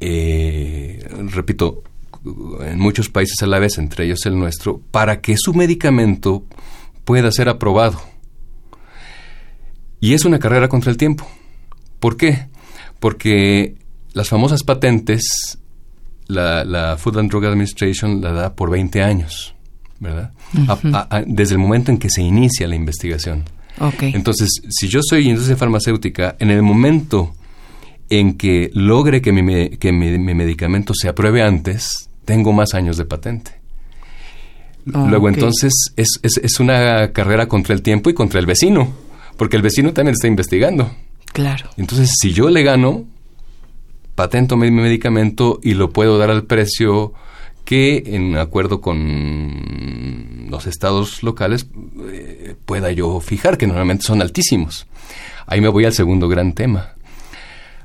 repito, 0.00 1.84
en 2.24 2.78
muchos 2.78 3.08
países 3.08 3.42
a 3.42 3.46
la 3.46 3.58
vez, 3.58 3.78
entre 3.78 4.04
ellos 4.04 4.24
el 4.26 4.38
nuestro, 4.38 4.80
para 4.90 5.20
que 5.20 5.36
su 5.36 5.54
medicamento 5.54 6.44
pueda 7.04 7.30
ser 7.32 7.48
aprobado. 7.48 8.00
Y 10.00 10.14
es 10.14 10.24
una 10.24 10.38
carrera 10.38 10.68
contra 10.68 10.90
el 10.90 10.96
tiempo. 10.96 11.26
¿Por 12.00 12.16
qué? 12.16 12.46
Porque 13.00 13.76
las 14.12 14.28
famosas 14.28 14.62
patentes, 14.62 15.58
la, 16.26 16.96
Food 16.98 17.18
and 17.18 17.30
Drug 17.30 17.44
Administration 17.44 18.20
la 18.20 18.32
da 18.32 18.54
por 18.54 18.70
20 18.70 19.02
años, 19.02 19.54
¿verdad? 20.00 20.32
desde 21.26 21.54
el 21.54 21.58
momento 21.60 21.90
en 21.90 21.98
que 21.98 22.10
se 22.10 22.22
inicia 22.22 22.68
la 22.68 22.76
investigación. 22.76 23.44
Entonces, 24.00 24.48
si 24.68 24.88
yo 24.88 25.00
soy 25.02 25.28
industria 25.28 25.56
farmacéutica, 25.56 26.36
en 26.38 26.50
el 26.50 26.62
momento 26.62 27.34
en 28.10 28.36
que 28.36 28.70
logre 28.74 29.22
que 29.22 29.32
mi, 29.32 29.70
que 29.70 29.92
mi 29.92 30.34
medicamento 30.34 30.92
se 30.94 31.08
apruebe 31.08 31.42
antes, 31.42 32.10
tengo 32.24 32.52
más 32.52 32.74
años 32.74 32.96
de 32.96 33.04
patente. 33.04 33.62
Ah, 34.92 35.06
Luego 35.08 35.28
entonces 35.28 35.72
es, 35.96 36.18
es, 36.22 36.38
es, 36.38 36.58
una 36.58 37.12
carrera 37.12 37.46
contra 37.46 37.72
el 37.74 37.82
tiempo 37.82 38.10
y 38.10 38.14
contra 38.14 38.40
el 38.40 38.46
vecino, 38.46 38.92
porque 39.36 39.56
el 39.56 39.62
vecino 39.62 39.92
también 39.92 40.14
está 40.14 40.26
investigando. 40.26 40.92
Claro. 41.32 41.70
Entonces, 41.76 42.12
si 42.20 42.32
yo 42.32 42.50
le 42.50 42.62
gano, 42.62 43.04
patento 44.14 44.56
mi 44.56 44.70
medicamento 44.70 45.60
y 45.62 45.74
lo 45.74 45.90
puedo 45.90 46.18
dar 46.18 46.30
al 46.30 46.44
precio 46.44 47.12
que, 47.64 48.02
en 48.06 48.36
acuerdo 48.36 48.80
con 48.80 50.48
los 50.50 50.66
estados 50.66 51.22
locales, 51.22 51.66
eh, 52.10 52.56
pueda 52.66 52.90
yo 52.92 53.20
fijar, 53.20 53.56
que 53.56 53.66
normalmente 53.66 54.04
son 54.04 54.20
altísimos. 54.20 54.86
Ahí 55.46 55.60
me 55.60 55.68
voy 55.68 55.84
al 55.84 55.92
segundo 55.92 56.28
gran 56.28 56.54
tema. 56.54 56.94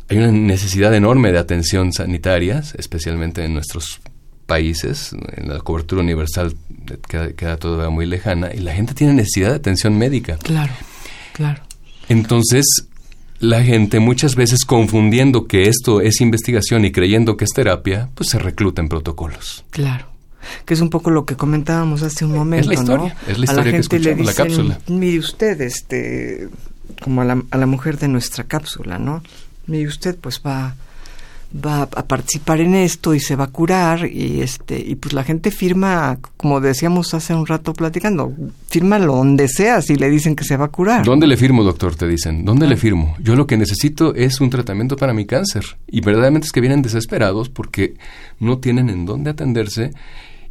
Hay 0.10 0.17
una 0.17 0.32
necesidad 0.32 0.94
enorme 0.96 1.32
de 1.32 1.38
atención 1.38 1.94
sanitaria, 1.94 2.63
especialmente 2.77 3.44
en 3.44 3.53
nuestros 3.53 4.00
países, 4.47 5.13
en 5.35 5.49
la 5.49 5.59
cobertura 5.59 6.01
universal 6.01 6.55
queda, 7.07 7.33
queda 7.33 7.57
todavía 7.57 7.89
muy 7.89 8.05
lejana 8.05 8.53
y 8.53 8.59
la 8.59 8.73
gente 8.73 8.95
tiene 8.95 9.13
necesidad 9.13 9.49
de 9.49 9.55
atención 9.57 9.97
médica. 9.97 10.37
Claro, 10.37 10.73
claro. 11.33 11.61
Entonces, 12.09 12.87
la 13.39 13.63
gente 13.63 13.99
muchas 13.99 14.35
veces 14.35 14.65
confundiendo 14.65 15.45
que 15.45 15.67
esto 15.67 16.01
es 16.01 16.21
investigación 16.21 16.85
y 16.85 16.91
creyendo 16.91 17.37
que 17.37 17.45
es 17.45 17.51
terapia, 17.51 18.09
pues 18.15 18.29
se 18.29 18.39
recluta 18.39 18.81
en 18.81 18.89
protocolos. 18.89 19.63
Claro. 19.69 20.07
Que 20.65 20.73
es 20.73 20.81
un 20.81 20.89
poco 20.89 21.11
lo 21.11 21.25
que 21.25 21.35
comentábamos 21.35 22.03
hace 22.03 22.23
un 22.23 22.31
momento, 22.31 22.61
es 22.61 22.67
la 22.67 22.81
historia, 22.81 23.17
Es 23.27 23.37
la 23.37 23.45
historia 23.45 23.71
que 23.73 23.77
escuchamos, 23.79 24.25
la 24.25 24.33
cápsula. 24.33 24.79
Mire 24.87 25.19
usted, 25.19 25.59
este, 25.59 26.47
como 27.03 27.21
a 27.21 27.25
la, 27.25 27.43
a 27.51 27.57
la 27.57 27.65
mujer 27.65 27.99
de 27.99 28.07
nuestra 28.07 28.45
cápsula, 28.45 28.97
¿no? 28.97 29.21
Mire 29.65 29.87
usted, 29.87 30.15
pues 30.17 30.41
va 30.43 30.75
va 31.53 31.83
a 31.83 32.05
participar 32.05 32.59
en 32.59 32.75
esto 32.75 33.13
y 33.13 33.19
se 33.19 33.35
va 33.35 33.45
a 33.45 33.47
curar 33.47 34.05
y 34.05 34.41
este 34.41 34.79
y 34.79 34.95
pues 34.95 35.13
la 35.13 35.23
gente 35.23 35.49
firma 35.49 36.17
como 36.35 36.59
decíamos 36.59 37.13
hace 37.13 37.33
un 37.33 37.45
rato 37.45 37.73
platicando 37.73 38.33
firma 38.69 38.99
donde 38.99 39.47
sea 39.47 39.81
si 39.81 39.95
le 39.95 40.09
dicen 40.09 40.35
que 40.35 40.43
se 40.43 40.57
va 40.57 40.65
a 40.65 40.69
curar. 40.69 41.05
Dónde 41.05 41.25
le 41.25 41.37
firmo 41.37 41.63
doctor 41.63 41.95
te 41.95 42.07
dicen 42.07 42.43
dónde 42.43 42.67
le 42.67 42.75
ah. 42.75 42.77
firmo 42.77 43.15
yo 43.19 43.35
lo 43.35 43.47
que 43.47 43.57
necesito 43.57 44.13
es 44.13 44.41
un 44.41 44.49
tratamiento 44.49 44.97
para 44.97 45.13
mi 45.13 45.25
cáncer. 45.25 45.77
Y 45.87 46.01
verdaderamente 46.01 46.47
es 46.47 46.51
que 46.51 46.61
vienen 46.61 46.81
desesperados 46.81 47.49
porque 47.49 47.95
no 48.39 48.57
tienen 48.59 48.89
en 48.89 49.05
dónde 49.05 49.31
atenderse 49.31 49.91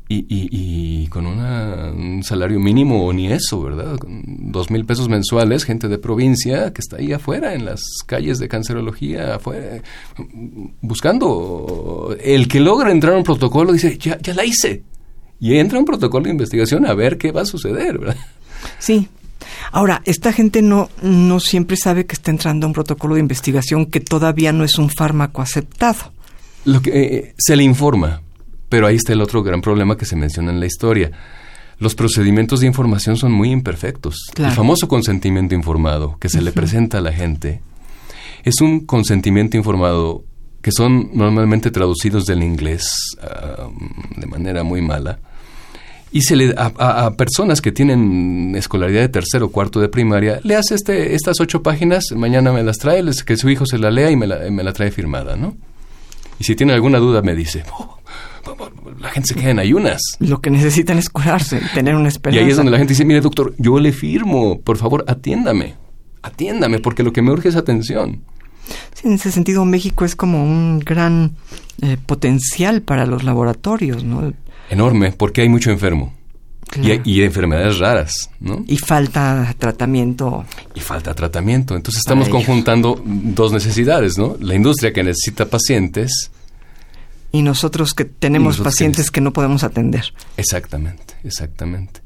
y, 0.08 0.25
y, 0.28 1.08
con 1.08 1.26
un 1.26 2.22
salario 2.22 2.60
mínimo 2.60 3.04
o 3.04 3.12
ni 3.12 3.26
eso, 3.26 3.62
¿verdad? 3.62 3.98
dos 4.06 4.70
mil 4.70 4.84
pesos 4.84 5.08
mensuales, 5.08 5.64
gente 5.64 5.88
de 5.88 5.98
provincia 5.98 6.72
que 6.72 6.80
está 6.80 6.98
ahí 6.98 7.12
afuera 7.12 7.54
en 7.54 7.64
las 7.64 7.82
calles 8.06 8.38
de 8.38 8.48
cancerología, 8.48 9.34
afuera, 9.34 9.82
buscando. 10.80 12.16
El 12.20 12.46
que 12.46 12.60
logra 12.60 12.92
entrar 12.92 13.14
a 13.14 13.18
un 13.18 13.25
protocolo 13.25 13.72
dice, 13.72 13.98
ya, 13.98 14.16
ya 14.20 14.34
la 14.34 14.44
hice. 14.44 14.82
Y 15.40 15.56
entra 15.56 15.78
a 15.78 15.80
un 15.80 15.86
protocolo 15.86 16.25
de 16.25 16.30
investigación 16.30 16.86
a 16.86 16.94
ver 16.94 17.18
qué 17.18 17.32
va 17.32 17.42
a 17.42 17.46
suceder, 17.46 17.98
¿verdad? 17.98 18.16
Sí, 18.78 19.08
Ahora, 19.72 20.02
esta 20.04 20.32
gente 20.32 20.62
no, 20.62 20.88
no 21.02 21.40
siempre 21.40 21.76
sabe 21.76 22.06
que 22.06 22.14
está 22.14 22.30
entrando 22.30 22.66
a 22.66 22.68
un 22.68 22.72
protocolo 22.72 23.14
de 23.14 23.20
investigación 23.20 23.86
que 23.86 24.00
todavía 24.00 24.52
no 24.52 24.64
es 24.64 24.78
un 24.78 24.90
fármaco 24.90 25.42
aceptado. 25.42 26.12
Lo 26.64 26.80
que 26.80 26.90
eh, 26.90 27.34
se 27.38 27.56
le 27.56 27.62
informa, 27.62 28.22
pero 28.68 28.87
ahí 28.87 28.96
está 28.96 29.12
el 29.12 29.23
otro 29.23 29.42
gran 29.42 29.61
problema 29.61 29.96
que 29.96 30.04
se 30.04 30.16
menciona 30.16 30.50
en 30.50 30.61
la 30.61 30.66
historia. 30.66 31.11
Los 31.78 31.94
procedimientos 31.94 32.61
de 32.61 32.66
información 32.66 33.16
son 33.16 33.32
muy 33.32 33.50
imperfectos. 33.50 34.16
El 34.37 34.50
famoso 34.50 34.88
consentimiento 34.88 35.54
informado 35.54 36.16
que 36.18 36.28
se 36.28 36.40
le 36.40 36.52
presenta 36.52 36.99
a 36.99 37.02
la 37.02 37.12
gente 37.12 37.61
es 38.44 38.61
un 38.61 38.87
consentimiento 38.87 39.56
informado 39.56 40.25
que 40.62 40.73
son 40.73 41.11
normalmente 41.12 41.70
traducidos 41.70 42.26
del 42.26 42.42
inglés 42.42 42.88
de 44.16 44.26
manera 44.26 44.64
muy 44.64 44.82
mala 44.82 45.18
y 46.12 46.23
se 46.23 46.37
le 46.37 46.54
a, 46.56 47.12
personas 47.16 47.61
que 47.61 47.73
tienen 47.73 48.54
escolaridad 48.56 49.02
de 49.02 49.08
tercero 49.08 49.46
o 49.46 49.50
cuarto 49.50 49.80
de 49.80 49.88
primaria 49.88 50.40
le 50.42 50.56
hace 50.56 50.75
este 50.75 51.14
estas 51.14 51.40
ocho 51.40 51.62
páginas 51.62 52.06
mañana 52.16 52.52
me 52.52 52.62
las 52.62 52.78
trae 52.78 53.04
que 53.25 53.37
su 53.37 53.49
hijo 53.49 53.66
se 53.66 53.78
la 53.78 53.90
lea 53.90 54.11
y 54.11 54.16
me 54.16 54.26
la, 54.26 54.50
me 54.50 54.62
la 54.62 54.73
trae 54.73 54.90
firmada 54.90 55.37
no 55.37 55.56
y 56.38 56.44
si 56.44 56.54
tiene 56.54 56.73
alguna 56.73 56.99
duda 56.99 57.23
me 57.23 57.35
dice 57.35 57.64
oh, 57.78 57.95
la 58.98 59.10
gente 59.10 59.28
se 59.28 59.34
queda 59.34 59.50
en 59.50 59.58
ayunas. 59.58 60.00
Lo 60.20 60.40
que 60.40 60.50
necesitan 60.50 60.98
es 60.98 61.10
curarse, 61.10 61.60
tener 61.74 61.94
una 61.94 62.08
esperanza. 62.08 62.40
Y 62.40 62.44
ahí 62.44 62.50
es 62.50 62.56
donde 62.56 62.72
la 62.72 62.78
gente 62.78 62.92
dice, 62.92 63.04
mire 63.04 63.20
doctor, 63.20 63.54
yo 63.58 63.78
le 63.78 63.92
firmo, 63.92 64.60
por 64.60 64.76
favor, 64.76 65.04
atiéndame, 65.08 65.74
atiéndame, 66.22 66.78
porque 66.78 67.02
lo 67.02 67.12
que 67.12 67.22
me 67.22 67.30
urge 67.32 67.48
es 67.48 67.56
atención. 67.56 68.22
Sí, 68.94 69.08
en 69.08 69.14
ese 69.14 69.30
sentido 69.30 69.64
México 69.64 70.04
es 70.04 70.16
como 70.16 70.42
un 70.42 70.80
gran 70.80 71.36
eh, 71.82 71.96
potencial 72.04 72.82
para 72.82 73.06
los 73.06 73.22
laboratorios, 73.24 74.04
¿no? 74.04 74.32
Enorme, 74.70 75.12
porque 75.12 75.42
hay 75.42 75.48
mucho 75.48 75.70
enfermo. 75.70 76.12
Y, 76.82 77.22
enfermedades 77.22 77.78
raras, 77.78 78.28
¿no? 78.40 78.64
Y 78.66 78.76
falta 78.76 79.54
tratamiento. 79.56 80.44
Y 80.74 80.80
falta 80.80 81.14
tratamiento. 81.14 81.76
Entonces 81.76 82.00
estamos 82.00 82.28
conjuntando 82.28 83.00
dos 83.04 83.52
necesidades, 83.52 84.18
¿no? 84.18 84.36
La 84.40 84.56
industria 84.56 84.92
que 84.92 85.04
necesita 85.04 85.46
pacientes 85.46 86.32
y 87.33 87.42
nosotros 87.42 87.95
que 87.95 88.04
tenemos 88.04 88.59
pacientes 88.59 89.11
que 89.11 89.21
no 89.21 89.33
podemos 89.33 89.64
atender. 89.64 90.12
Exactamente, 90.37 91.14
exactamente. 91.25 92.00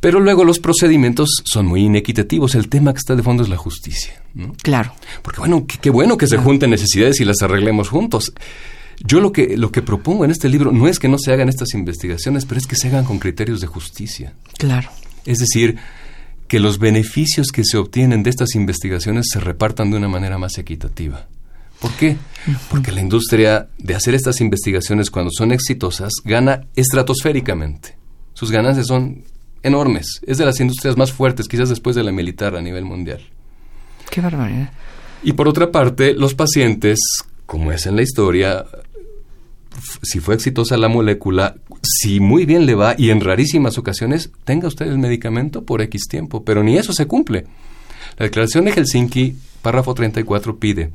Pero 0.00 0.20
luego 0.20 0.44
los 0.44 0.58
procedimientos 0.58 1.42
son 1.44 1.66
muy 1.66 1.82
inequitativos. 1.84 2.54
El 2.54 2.68
tema 2.68 2.92
que 2.92 2.98
está 2.98 3.16
de 3.16 3.22
fondo 3.22 3.42
es 3.42 3.48
la 3.48 3.56
justicia. 3.56 4.22
¿no? 4.34 4.54
Claro. 4.62 4.92
Porque 5.22 5.40
bueno, 5.40 5.66
qué, 5.66 5.90
bueno 5.90 6.16
que 6.16 6.26
se 6.26 6.36
junten 6.36 6.70
necesidades 6.70 7.20
y 7.20 7.24
las 7.24 7.42
arreglemos 7.42 7.88
juntos. 7.88 8.32
Yo 9.04 9.20
lo 9.20 9.32
que, 9.32 9.56
lo 9.56 9.70
que 9.72 9.82
propongo 9.82 10.24
en 10.24 10.30
este 10.30 10.48
libro 10.48 10.72
no 10.72 10.88
es 10.88 10.98
que 10.98 11.08
no 11.08 11.18
se 11.18 11.32
hagan 11.32 11.48
estas 11.48 11.74
investigaciones, 11.74 12.46
pero 12.46 12.58
es 12.58 12.66
que 12.66 12.76
se 12.76 12.88
hagan 12.88 13.04
con 13.04 13.18
criterios 13.18 13.60
de 13.60 13.66
justicia. 13.66 14.34
Claro. 14.58 14.90
Es 15.26 15.38
decir, 15.38 15.76
que 16.48 16.60
los 16.60 16.78
beneficios 16.78 17.48
que 17.48 17.62
se 17.64 17.76
obtienen 17.76 18.22
de 18.22 18.30
estas 18.30 18.54
investigaciones 18.54 19.26
se 19.30 19.40
repartan 19.40 19.90
de 19.90 19.98
una 19.98 20.08
manera 20.08 20.38
más 20.38 20.58
equitativa. 20.58 21.26
¿Por 21.80 21.92
qué? 21.92 22.16
Porque 22.70 22.92
la 22.92 23.00
industria 23.00 23.68
de 23.78 23.94
hacer 23.94 24.14
estas 24.14 24.40
investigaciones 24.40 25.10
cuando 25.10 25.30
son 25.30 25.52
exitosas 25.52 26.12
gana 26.24 26.66
estratosféricamente. 26.76 27.96
Sus 28.34 28.50
ganancias 28.50 28.86
son 28.86 29.24
enormes. 29.62 30.20
Es 30.26 30.38
de 30.38 30.44
las 30.44 30.60
industrias 30.60 30.96
más 30.96 31.12
fuertes, 31.12 31.48
quizás 31.48 31.68
después 31.68 31.96
de 31.96 32.04
la 32.04 32.12
militar 32.12 32.54
a 32.56 32.62
nivel 32.62 32.84
mundial. 32.84 33.20
Qué 34.10 34.20
barbaridad. 34.20 34.70
Y 35.22 35.32
por 35.32 35.48
otra 35.48 35.72
parte, 35.72 36.14
los 36.14 36.34
pacientes, 36.34 37.00
como 37.46 37.72
es 37.72 37.86
en 37.86 37.96
la 37.96 38.02
historia, 38.02 38.64
si 40.02 40.20
fue 40.20 40.34
exitosa 40.34 40.76
la 40.76 40.88
molécula, 40.88 41.56
si 41.82 42.20
muy 42.20 42.46
bien 42.46 42.66
le 42.66 42.74
va 42.74 42.94
y 42.96 43.10
en 43.10 43.20
rarísimas 43.20 43.78
ocasiones, 43.78 44.30
tenga 44.44 44.68
usted 44.68 44.86
el 44.86 44.98
medicamento 44.98 45.64
por 45.64 45.82
X 45.82 46.02
tiempo, 46.08 46.44
pero 46.44 46.62
ni 46.62 46.76
eso 46.76 46.92
se 46.92 47.06
cumple. 47.06 47.44
La 48.18 48.24
declaración 48.24 48.64
de 48.64 48.72
Helsinki 48.72 49.36
párrafo 49.62 49.94
34 49.94 50.58
pide 50.58 50.92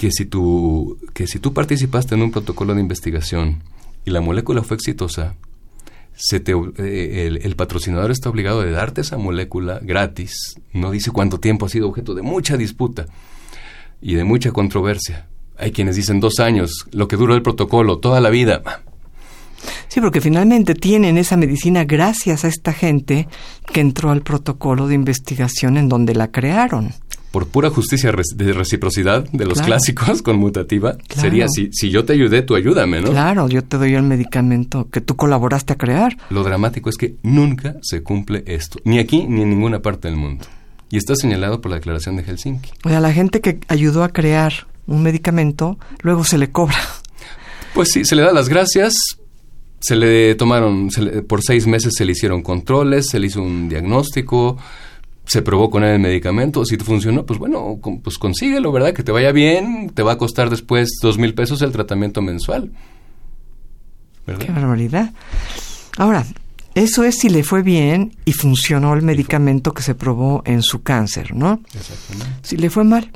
que 0.00 0.10
si 0.10 0.24
tú, 0.24 0.96
que 1.12 1.26
si 1.26 1.40
tú 1.40 1.52
participaste 1.52 2.14
en 2.14 2.22
un 2.22 2.30
protocolo 2.30 2.74
de 2.74 2.80
investigación 2.80 3.62
y 4.06 4.10
la 4.10 4.22
molécula 4.22 4.62
fue 4.62 4.76
exitosa, 4.78 5.34
se 6.14 6.40
te, 6.40 6.54
eh, 6.78 7.38
el, 7.42 7.54
patrocinador 7.54 8.10
está 8.10 8.30
obligado 8.30 8.62
de 8.62 8.70
darte 8.70 9.02
esa 9.02 9.18
molécula 9.18 9.78
gratis. 9.82 10.54
No 10.72 10.90
dice 10.90 11.10
cuánto 11.10 11.38
tiempo 11.38 11.66
ha 11.66 11.68
sido 11.68 11.86
objeto 11.86 12.14
de 12.14 12.22
mucha 12.22 12.56
disputa 12.56 13.08
y 14.00 14.14
de 14.14 14.24
mucha 14.24 14.52
controversia. 14.52 15.28
Hay 15.58 15.70
quienes 15.70 15.96
dicen 15.96 16.18
dos 16.18 16.40
años, 16.40 16.86
lo 16.92 17.06
que 17.06 17.16
duró 17.16 17.34
el 17.34 17.42
protocolo, 17.42 17.98
toda 17.98 18.22
la 18.22 18.30
vida. 18.30 18.62
Sí, 19.88 20.00
porque 20.00 20.22
finalmente 20.22 20.74
tienen 20.74 21.18
esa 21.18 21.36
medicina 21.36 21.84
gracias 21.84 22.46
a 22.46 22.48
esta 22.48 22.72
gente 22.72 23.28
que 23.70 23.82
entró 23.82 24.12
al 24.12 24.22
protocolo 24.22 24.88
de 24.88 24.94
investigación 24.94 25.76
en 25.76 25.90
donde 25.90 26.14
la 26.14 26.28
crearon 26.28 26.94
por 27.30 27.46
pura 27.46 27.70
justicia 27.70 28.12
de 28.12 28.52
reciprocidad 28.52 29.24
de 29.30 29.44
los 29.44 29.60
clásicos 29.62 30.22
con 30.22 30.36
mutativa, 30.36 30.96
sería 31.14 31.46
si, 31.48 31.70
si 31.72 31.90
yo 31.90 32.04
te 32.04 32.12
ayudé, 32.12 32.42
tú 32.42 32.56
ayúdame, 32.56 33.00
¿no? 33.00 33.10
Claro, 33.10 33.48
yo 33.48 33.62
te 33.62 33.76
doy 33.76 33.94
el 33.94 34.02
medicamento 34.02 34.88
que 34.90 35.00
tú 35.00 35.16
colaboraste 35.16 35.74
a 35.74 35.76
crear. 35.76 36.16
Lo 36.30 36.42
dramático 36.42 36.90
es 36.90 36.96
que 36.96 37.14
nunca 37.22 37.76
se 37.82 38.02
cumple 38.02 38.42
esto, 38.46 38.78
ni 38.84 38.98
aquí 38.98 39.26
ni 39.28 39.42
en 39.42 39.50
ninguna 39.50 39.80
parte 39.80 40.08
del 40.08 40.16
mundo. 40.16 40.46
Y 40.90 40.96
está 40.96 41.14
señalado 41.14 41.60
por 41.60 41.70
la 41.70 41.76
Declaración 41.76 42.16
de 42.16 42.24
Helsinki. 42.24 42.70
O 42.84 42.88
sea, 42.88 42.98
la 42.98 43.12
gente 43.12 43.40
que 43.40 43.60
ayudó 43.68 44.02
a 44.02 44.08
crear 44.08 44.52
un 44.88 45.02
medicamento, 45.02 45.78
luego 46.02 46.24
se 46.24 46.36
le 46.36 46.50
cobra. 46.50 46.78
Pues 47.74 47.90
sí, 47.92 48.04
se 48.04 48.16
le 48.16 48.22
da 48.22 48.32
las 48.32 48.48
gracias, 48.48 48.94
se 49.78 49.94
le 49.94 50.34
tomaron, 50.34 50.88
por 51.28 51.42
seis 51.42 51.68
meses 51.68 51.92
se 51.96 52.04
le 52.04 52.12
hicieron 52.12 52.42
controles, 52.42 53.06
se 53.08 53.20
le 53.20 53.28
hizo 53.28 53.40
un 53.40 53.68
diagnóstico, 53.68 54.58
se 55.30 55.42
probó 55.42 55.70
con 55.70 55.84
él 55.84 55.92
el 55.92 56.00
medicamento, 56.00 56.64
si 56.64 56.76
te 56.76 56.82
funcionó, 56.82 57.24
pues 57.24 57.38
bueno, 57.38 57.78
pues 58.02 58.18
consíguelo, 58.18 58.72
¿verdad? 58.72 58.92
Que 58.92 59.04
te 59.04 59.12
vaya 59.12 59.30
bien, 59.30 59.90
te 59.94 60.02
va 60.02 60.14
a 60.14 60.18
costar 60.18 60.50
después 60.50 60.98
dos 61.00 61.18
mil 61.18 61.34
pesos 61.34 61.62
el 61.62 61.70
tratamiento 61.70 62.20
mensual. 62.20 62.72
Qué 64.26 64.50
barbaridad. 64.50 65.12
Ahora, 65.98 66.26
eso 66.74 67.04
es 67.04 67.18
si 67.18 67.28
le 67.28 67.44
fue 67.44 67.62
bien 67.62 68.16
y 68.24 68.32
funcionó 68.32 68.92
el 68.92 69.02
medicamento 69.02 69.72
que 69.72 69.82
se 69.82 69.94
probó 69.94 70.42
en 70.46 70.62
su 70.62 70.82
cáncer, 70.82 71.32
¿no? 71.32 71.60
Exactamente. 71.74 72.40
Si 72.42 72.56
le 72.56 72.68
fue 72.68 72.82
mal. 72.82 73.08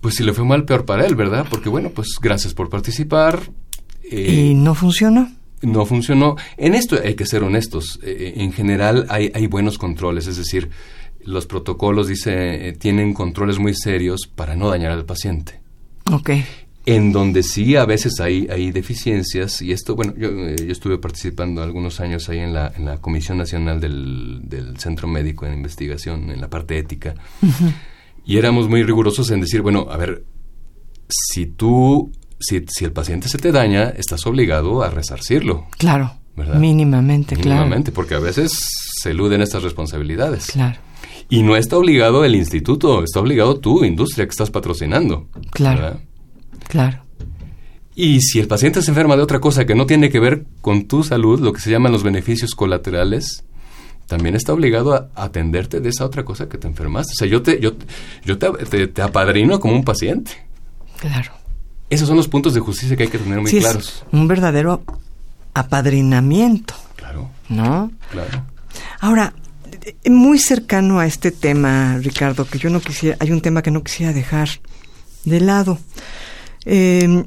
Pues 0.00 0.16
si 0.16 0.24
le 0.24 0.32
fue 0.32 0.44
mal, 0.44 0.64
peor 0.64 0.84
para 0.84 1.06
él, 1.06 1.14
¿verdad? 1.14 1.46
Porque 1.48 1.68
bueno, 1.68 1.90
pues 1.90 2.18
gracias 2.20 2.52
por 2.52 2.68
participar. 2.68 3.48
Eh, 4.02 4.48
¿Y 4.50 4.54
no 4.54 4.74
funcionó? 4.74 5.30
No 5.62 5.86
funcionó. 5.86 6.36
En 6.56 6.74
esto 6.74 6.96
hay 7.02 7.14
que 7.14 7.26
ser 7.26 7.42
honestos. 7.42 7.98
Eh, 8.02 8.34
en 8.36 8.52
general 8.52 9.06
hay, 9.08 9.30
hay, 9.34 9.46
buenos 9.46 9.78
controles, 9.78 10.26
es 10.26 10.36
decir, 10.36 10.70
los 11.24 11.46
protocolos, 11.46 12.08
dice, 12.08 12.68
eh, 12.68 12.72
tienen 12.72 13.14
controles 13.14 13.58
muy 13.58 13.74
serios 13.74 14.30
para 14.32 14.56
no 14.56 14.68
dañar 14.68 14.92
al 14.92 15.04
paciente. 15.04 15.60
Ok. 16.12 16.30
En 16.84 17.10
donde 17.10 17.42
sí 17.42 17.74
a 17.74 17.84
veces 17.84 18.20
hay, 18.20 18.46
hay 18.48 18.70
deficiencias, 18.70 19.60
y 19.60 19.72
esto, 19.72 19.96
bueno, 19.96 20.14
yo, 20.16 20.28
eh, 20.28 20.56
yo 20.56 20.70
estuve 20.70 20.98
participando 20.98 21.62
algunos 21.62 21.98
años 22.00 22.28
ahí 22.28 22.38
en 22.38 22.54
la, 22.54 22.72
en 22.76 22.84
la 22.84 22.98
Comisión 22.98 23.38
Nacional 23.38 23.80
del, 23.80 24.42
del 24.44 24.78
Centro 24.78 25.08
Médico 25.08 25.46
en 25.46 25.54
Investigación, 25.54 26.30
en 26.30 26.40
la 26.40 26.48
parte 26.48 26.78
ética, 26.78 27.14
y 28.24 28.36
éramos 28.36 28.68
muy 28.68 28.84
rigurosos 28.84 29.30
en 29.32 29.40
decir, 29.40 29.62
bueno, 29.62 29.88
a 29.90 29.96
ver, 29.96 30.24
si 31.08 31.46
tú 31.46 32.12
si, 32.38 32.64
si, 32.68 32.84
el 32.84 32.92
paciente 32.92 33.28
se 33.28 33.38
te 33.38 33.52
daña, 33.52 33.90
estás 33.90 34.26
obligado 34.26 34.82
a 34.82 34.90
resarcirlo. 34.90 35.66
Claro. 35.78 36.12
¿verdad? 36.36 36.56
Mínimamente, 36.56 37.34
claro. 37.34 37.60
Mínimamente, 37.60 37.92
porque 37.92 38.14
a 38.14 38.18
veces 38.18 38.52
se 39.00 39.10
eluden 39.10 39.40
estas 39.40 39.62
responsabilidades. 39.62 40.46
Claro. 40.46 40.78
Y 41.28 41.42
no 41.42 41.56
está 41.56 41.76
obligado 41.76 42.24
el 42.24 42.36
instituto, 42.36 43.02
está 43.02 43.20
obligado 43.20 43.58
tú, 43.58 43.84
industria 43.84 44.26
que 44.26 44.30
estás 44.30 44.50
patrocinando. 44.50 45.28
Claro. 45.50 46.00
Claro. 46.68 47.02
Y 47.94 48.20
si 48.20 48.38
el 48.38 48.46
paciente 48.46 48.82
se 48.82 48.90
enferma 48.90 49.16
de 49.16 49.22
otra 49.22 49.40
cosa 49.40 49.64
que 49.64 49.74
no 49.74 49.86
tiene 49.86 50.10
que 50.10 50.20
ver 50.20 50.44
con 50.60 50.86
tu 50.86 51.02
salud, 51.02 51.40
lo 51.40 51.52
que 51.52 51.60
se 51.60 51.70
llaman 51.70 51.92
los 51.92 52.02
beneficios 52.02 52.54
colaterales, 52.54 53.44
también 54.06 54.36
está 54.36 54.52
obligado 54.52 54.94
a 54.94 55.08
atenderte 55.16 55.80
de 55.80 55.88
esa 55.88 56.04
otra 56.04 56.24
cosa 56.24 56.48
que 56.48 56.58
te 56.58 56.68
enfermaste. 56.68 57.12
O 57.12 57.16
sea, 57.16 57.26
yo 57.26 57.42
te, 57.42 57.58
yo, 57.58 57.72
yo 58.24 58.38
te, 58.38 58.86
te 58.88 59.02
apadrino 59.02 59.58
como 59.58 59.74
un 59.74 59.84
paciente. 59.84 60.32
Claro. 60.98 61.32
Esos 61.88 62.08
son 62.08 62.16
los 62.16 62.28
puntos 62.28 62.54
de 62.54 62.60
justicia 62.60 62.96
que 62.96 63.04
hay 63.04 63.08
que 63.08 63.18
tener 63.18 63.40
muy 63.40 63.50
claros. 63.50 64.04
un 64.12 64.26
verdadero 64.26 64.82
apadrinamiento. 65.54 66.74
Claro. 66.96 67.30
¿No? 67.48 67.90
Claro. 68.10 68.44
Ahora, 69.00 69.32
muy 70.04 70.38
cercano 70.38 70.98
a 70.98 71.06
este 71.06 71.30
tema, 71.30 71.98
Ricardo, 71.98 72.44
que 72.44 72.58
yo 72.58 72.70
no 72.70 72.80
quisiera, 72.80 73.16
hay 73.20 73.30
un 73.30 73.40
tema 73.40 73.62
que 73.62 73.70
no 73.70 73.82
quisiera 73.82 74.12
dejar 74.12 74.48
de 75.24 75.40
lado. 75.40 75.78
Eh, 76.64 77.24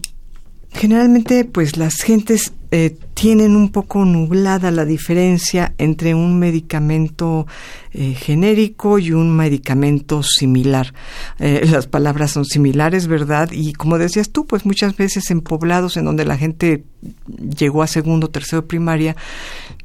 generalmente, 0.74 1.46
pues 1.46 1.78
las 1.78 1.96
gentes 1.96 2.54
eh, 2.72 2.98
tienen 3.20 3.58
un 3.58 3.68
poco 3.68 4.06
nublada 4.06 4.72
la 4.72 4.86
diferencia 4.86 5.74
entre 5.78 6.16
un 6.16 6.40
medicamento 6.40 7.48
eh, 7.92 8.14
genérico 8.14 8.98
y 8.98 9.12
un 9.12 9.36
medicamento 9.36 10.24
similar. 10.24 10.94
Eh, 11.38 11.68
las 11.70 11.86
palabras 11.86 12.32
son 12.32 12.46
similares, 12.46 13.08
¿verdad? 13.08 13.50
Y 13.52 13.74
como 13.74 13.98
decías 13.98 14.30
tú, 14.30 14.46
pues 14.46 14.66
muchas 14.66 14.96
veces 14.96 15.32
en 15.32 15.42
poblados 15.42 15.98
en 15.98 16.06
donde 16.06 16.24
la 16.24 16.38
gente 16.38 16.86
llegó 17.58 17.84
a 17.84 17.88
segundo, 17.88 18.30
tercero 18.30 18.66
primaria, 18.66 19.18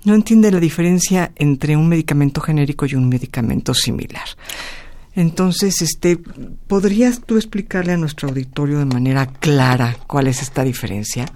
no 0.05 0.15
entiende 0.15 0.53
la 0.53 0.61
diferencia 0.61 1.33
entre 1.35 1.77
un 1.77 1.89
medicamento 1.89 2.41
genérico 2.41 2.87
y 2.87 2.95
un 2.95 3.09
medicamento 3.09 3.75
similar. 3.75 4.29
Entonces, 5.17 5.83
este, 5.83 6.21
¿podrías 6.69 7.21
tú 7.21 7.37
explicarle 7.37 7.95
a 7.95 7.97
nuestro 7.97 8.29
auditorio 8.29 8.79
de 8.79 8.85
manera 8.85 9.27
clara 9.27 9.97
cuál 10.07 10.29
es 10.29 10.41
esta 10.41 10.63
diferencia? 10.63 11.27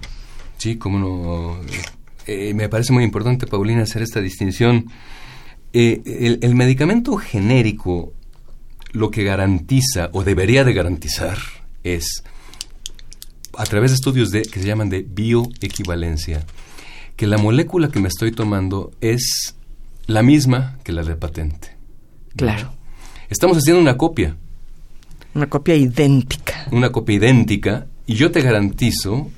Sí, 0.59 0.75
cómo 0.77 0.99
no. 0.99 1.57
Eh, 2.27 2.53
me 2.53 2.67
parece 2.67 2.91
muy 2.91 3.05
importante, 3.05 3.47
Paulina, 3.47 3.83
hacer 3.83 4.01
esta 4.01 4.21
distinción. 4.21 4.91
Eh, 5.71 6.37
el, 6.41 6.55
medicamento 6.55 7.15
genérico 7.15 8.11
lo 8.91 9.09
que 9.09 9.23
garantiza 9.23 10.09
o 10.13 10.23
debería 10.23 10.63
de 10.63 10.73
garantizar 10.73 11.37
es, 11.83 12.23
a 13.57 13.63
través 13.63 13.91
de 13.91 13.95
estudios 13.95 14.31
de, 14.31 14.41
que 14.41 14.59
se 14.59 14.67
llaman 14.67 14.89
de 14.89 15.03
bioequivalencia, 15.03 16.45
que 17.15 17.25
la 17.25 17.37
molécula 17.37 17.89
que 17.89 18.01
me 18.01 18.09
estoy 18.09 18.33
tomando 18.33 18.91
es 18.99 19.55
la 20.07 20.23
misma 20.23 20.77
que 20.83 20.91
la 20.91 21.03
de 21.03 21.15
patente. 21.15 21.77
Claro. 22.35 22.73
Estamos 23.29 23.57
haciendo 23.57 23.81
una 23.81 23.95
copia. 23.95 24.35
Una 25.35 25.47
copia 25.47 25.75
idéntica. 25.75 26.67
Una 26.71 26.91
copia 26.91 27.15
idéntica 27.15 27.87
y 28.07 28.15
yo 28.15 28.31
te 28.31 28.41
garantizo 28.41 29.29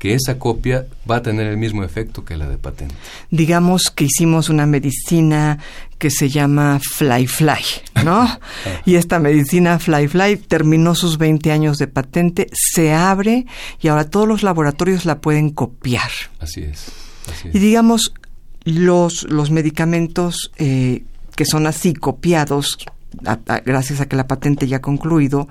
que 0.00 0.14
esa 0.14 0.38
copia 0.38 0.86
va 1.08 1.16
a 1.16 1.22
tener 1.22 1.46
el 1.46 1.58
mismo 1.58 1.84
efecto 1.84 2.24
que 2.24 2.34
la 2.34 2.48
de 2.48 2.56
patente. 2.56 2.94
Digamos 3.30 3.90
que 3.94 4.04
hicimos 4.04 4.48
una 4.48 4.64
medicina 4.64 5.58
que 5.98 6.10
se 6.10 6.30
llama 6.30 6.80
Fly 6.96 7.26
Fly, 7.26 8.02
¿no? 8.04 8.20
Ah. 8.66 8.82
y 8.86 8.96
esta 8.96 9.18
medicina 9.18 9.78
Fly 9.78 10.08
Fly 10.08 10.36
terminó 10.38 10.94
sus 10.94 11.18
20 11.18 11.52
años 11.52 11.76
de 11.76 11.86
patente, 11.86 12.48
se 12.52 12.92
abre 12.92 13.46
y 13.80 13.88
ahora 13.88 14.08
todos 14.08 14.26
los 14.26 14.42
laboratorios 14.42 15.04
la 15.04 15.20
pueden 15.20 15.50
copiar. 15.50 16.10
Así 16.40 16.62
es. 16.62 16.90
Y 17.52 17.58
digamos, 17.58 18.14
los, 18.64 19.24
los 19.24 19.50
medicamentos 19.50 20.50
eh, 20.56 21.04
que 21.36 21.44
son 21.44 21.66
así 21.66 21.92
copiados, 21.92 22.78
gracias 23.66 24.00
a 24.00 24.06
que 24.06 24.16
la 24.16 24.26
patente 24.26 24.66
ya 24.66 24.78
ha 24.78 24.80
concluido, 24.80 25.48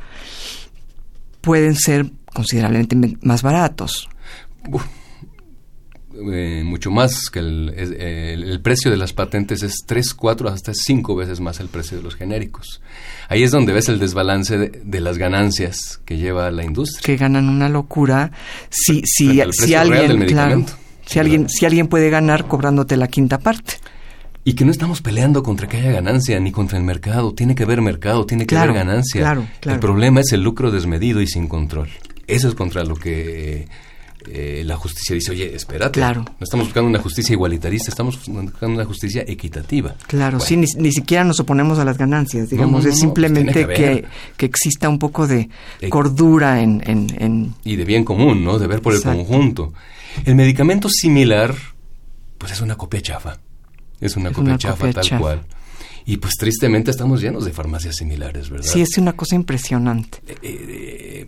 pueden 1.42 1.76
ser 1.76 2.12
considerablemente 2.34 3.18
más 3.22 3.44
baratos. 3.44 4.10
Eh, 6.12 6.64
mucho 6.66 6.92
más 6.92 7.30
que 7.30 7.40
el, 7.40 7.70
el, 7.70 8.62
precio 8.62 8.90
de 8.92 8.98
las 8.98 9.14
patentes 9.14 9.64
es 9.64 9.84
3, 9.86 10.14
4, 10.16 10.50
hasta 10.50 10.74
5 10.74 11.16
veces 11.16 11.40
más 11.40 11.60
el 11.60 11.68
precio 11.68 11.98
de 11.98 12.04
los 12.04 12.16
genéricos. 12.16 12.82
Ahí 13.30 13.44
es 13.44 13.52
donde 13.52 13.74
ves 13.74 13.90
el 13.90 14.00
desbalance 14.00 14.58
de, 14.58 15.00
las 15.00 15.18
ganancias 15.18 16.02
que 16.06 16.18
lleva 16.18 16.50
la 16.52 16.66
industria. 16.66 17.06
Que 17.06 17.16
ganan 17.16 17.48
una 17.48 17.70
locura 17.70 18.32
si, 18.70 19.02
si, 19.06 19.40
si 19.52 19.76
alguien, 19.76 20.28
si 21.06 21.20
alguien, 21.20 21.48
si 21.48 21.66
alguien 21.66 21.88
puede 21.88 22.10
ganar 22.10 22.48
cobrándote 22.48 22.98
la 22.98 23.08
quinta 23.08 23.38
parte. 23.38 23.76
Y 24.44 24.54
que 24.54 24.66
no 24.66 24.72
estamos 24.72 25.02
peleando 25.02 25.44
contra 25.44 25.68
que 25.68 25.78
haya 25.78 25.92
ganancia 25.92 26.40
ni 26.40 26.52
contra 26.52 26.78
el 26.78 26.84
mercado. 26.84 27.34
Tiene 27.34 27.56
que 27.56 27.64
haber 27.64 27.82
mercado, 27.82 28.26
tiene 28.26 28.46
que 28.48 28.58
haber 28.58 28.74
ganancia. 28.74 29.22
Claro, 29.22 29.48
El 29.64 29.80
problema 29.80 30.22
es 30.22 30.34
el 30.34 30.42
lucro 30.42 30.72
desmedido 30.72 31.22
y 31.22 31.28
sin 31.28 31.48
control. 31.48 31.90
Eso 32.26 32.48
es 32.48 32.56
contra 32.56 32.84
lo 32.84 32.96
que 32.96 33.68
eh, 34.28 34.64
la 34.66 34.76
justicia 34.76 35.16
dice, 35.16 35.32
oye, 35.32 35.56
espérate, 35.56 35.92
claro. 35.92 36.24
no 36.24 36.44
estamos 36.44 36.68
buscando 36.68 36.90
una 36.90 37.00
justicia 37.00 37.34
igualitarista, 37.34 37.90
estamos 37.90 38.20
buscando 38.28 38.76
una 38.76 38.86
justicia 38.86 39.24
equitativa. 39.26 39.96
Claro, 40.08 40.40
sí, 40.40 40.58
ni, 40.58 40.92
siquiera 40.92 41.24
nos 41.24 41.40
oponemos 41.40 41.80
a 41.80 41.86
las 41.86 41.98
ganancias, 41.98 42.50
digamos, 42.50 42.86
es 42.86 43.00
simplemente 43.00 43.66
que, 43.66 44.06
que, 44.36 44.46
exista 44.46 44.90
un 44.90 45.00
poco 45.00 45.26
de 45.26 45.50
cordura 45.90 46.62
en, 46.62 46.84
en, 46.86 47.56
Y 47.64 47.78
de 47.78 47.86
bien 47.86 48.04
común, 48.04 48.44
¿no? 48.44 48.60
De 48.60 48.68
ver 48.68 48.82
por 48.82 48.94
el 48.94 49.02
conjunto. 49.02 49.74
El 50.26 50.36
medicamento 50.36 50.90
similar, 50.90 51.56
pues 52.38 52.52
es 52.52 52.62
una 52.62 52.76
copia 52.76 53.02
chafa, 53.02 53.40
es 54.02 54.18
una 54.18 54.32
copia 54.32 54.58
chafa 54.58 54.92
tal 54.92 55.20
cual. 55.20 55.46
Y 56.06 56.18
pues 56.18 56.36
tristemente 56.36 56.92
estamos 56.92 57.22
llenos 57.22 57.46
de 57.46 57.52
farmacias 57.52 57.98
similares, 57.98 58.50
¿verdad? 58.50 58.68
Sí, 58.68 58.82
es 58.82 58.98
una 58.98 59.14
cosa 59.14 59.36
impresionante. 59.36 60.18
Eh, 60.28 60.38
eh, 60.42 61.28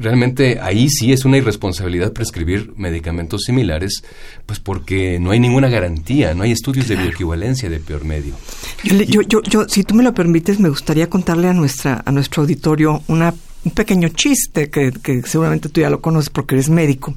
realmente 0.00 0.58
ahí 0.60 0.88
sí 0.88 1.12
es 1.12 1.24
una 1.24 1.36
irresponsabilidad 1.36 2.12
prescribir 2.12 2.72
medicamentos 2.76 3.42
similares, 3.42 4.02
pues 4.46 4.58
porque 4.58 5.18
no 5.20 5.30
hay 5.30 5.40
ninguna 5.40 5.68
garantía, 5.68 6.34
no 6.34 6.42
hay 6.42 6.52
estudios 6.52 6.88
de 6.88 6.96
bioequivalencia 6.96 7.68
de 7.68 7.78
peor 7.78 8.04
medio. 8.04 8.34
Yo, 8.82 9.22
yo, 9.22 9.42
yo, 9.42 9.68
si 9.68 9.84
tú 9.84 9.94
me 9.94 10.02
lo 10.02 10.14
permites, 10.14 10.58
me 10.58 10.70
gustaría 10.70 11.08
contarle 11.08 11.48
a 11.48 11.52
nuestra, 11.52 12.02
a 12.04 12.10
nuestro 12.10 12.42
auditorio 12.42 13.02
una, 13.08 13.34
un 13.64 13.72
pequeño 13.72 14.08
chiste 14.08 14.70
que, 14.70 14.90
que 14.90 15.22
seguramente 15.22 15.68
tú 15.68 15.82
ya 15.82 15.90
lo 15.90 16.00
conoces 16.00 16.30
porque 16.30 16.54
eres 16.54 16.70
médico, 16.70 17.14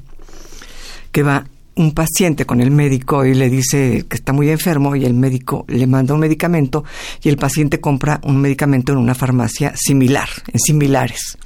que 1.10 1.22
va 1.22 1.46
un 1.76 1.92
paciente 1.92 2.44
con 2.46 2.60
el 2.60 2.70
médico 2.70 3.24
y 3.24 3.34
le 3.34 3.50
dice 3.50 4.04
que 4.08 4.16
está 4.16 4.32
muy 4.32 4.48
enfermo 4.50 4.94
y 4.94 5.04
el 5.04 5.14
médico 5.14 5.64
le 5.68 5.86
manda 5.86 6.14
un 6.14 6.20
medicamento 6.20 6.84
y 7.22 7.28
el 7.28 7.36
paciente 7.36 7.80
compra 7.80 8.20
un 8.22 8.40
medicamento 8.40 8.92
en 8.92 8.98
una 8.98 9.14
farmacia 9.14 9.72
similar, 9.74 10.28
en 10.52 10.60
similares. 10.60 11.38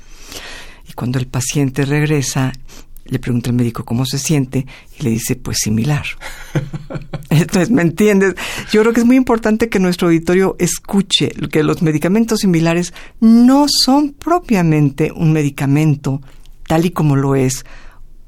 Cuando 0.99 1.21
el 1.21 1.29
paciente 1.29 1.85
regresa, 1.85 2.53
le 3.05 3.21
pregunta 3.21 3.51
al 3.51 3.55
médico 3.55 3.85
cómo 3.85 4.05
se 4.05 4.19
siente 4.19 4.67
y 4.99 5.05
le 5.05 5.11
dice, 5.11 5.37
pues 5.37 5.59
similar. 5.63 6.05
Entonces, 7.31 7.71
¿me 7.71 7.83
entiendes? 7.83 8.35
Yo 8.73 8.81
creo 8.81 8.93
que 8.93 8.99
es 8.99 9.07
muy 9.07 9.15
importante 9.15 9.69
que 9.69 9.79
nuestro 9.79 10.09
auditorio 10.09 10.57
escuche 10.59 11.29
que 11.53 11.63
los 11.63 11.83
medicamentos 11.83 12.41
similares 12.41 12.93
no 13.21 13.67
son 13.69 14.13
propiamente 14.13 15.13
un 15.13 15.33
medicamento 15.33 16.21
tal 16.67 16.85
y 16.85 16.91
como 16.91 17.15
lo 17.15 17.37
es 17.37 17.65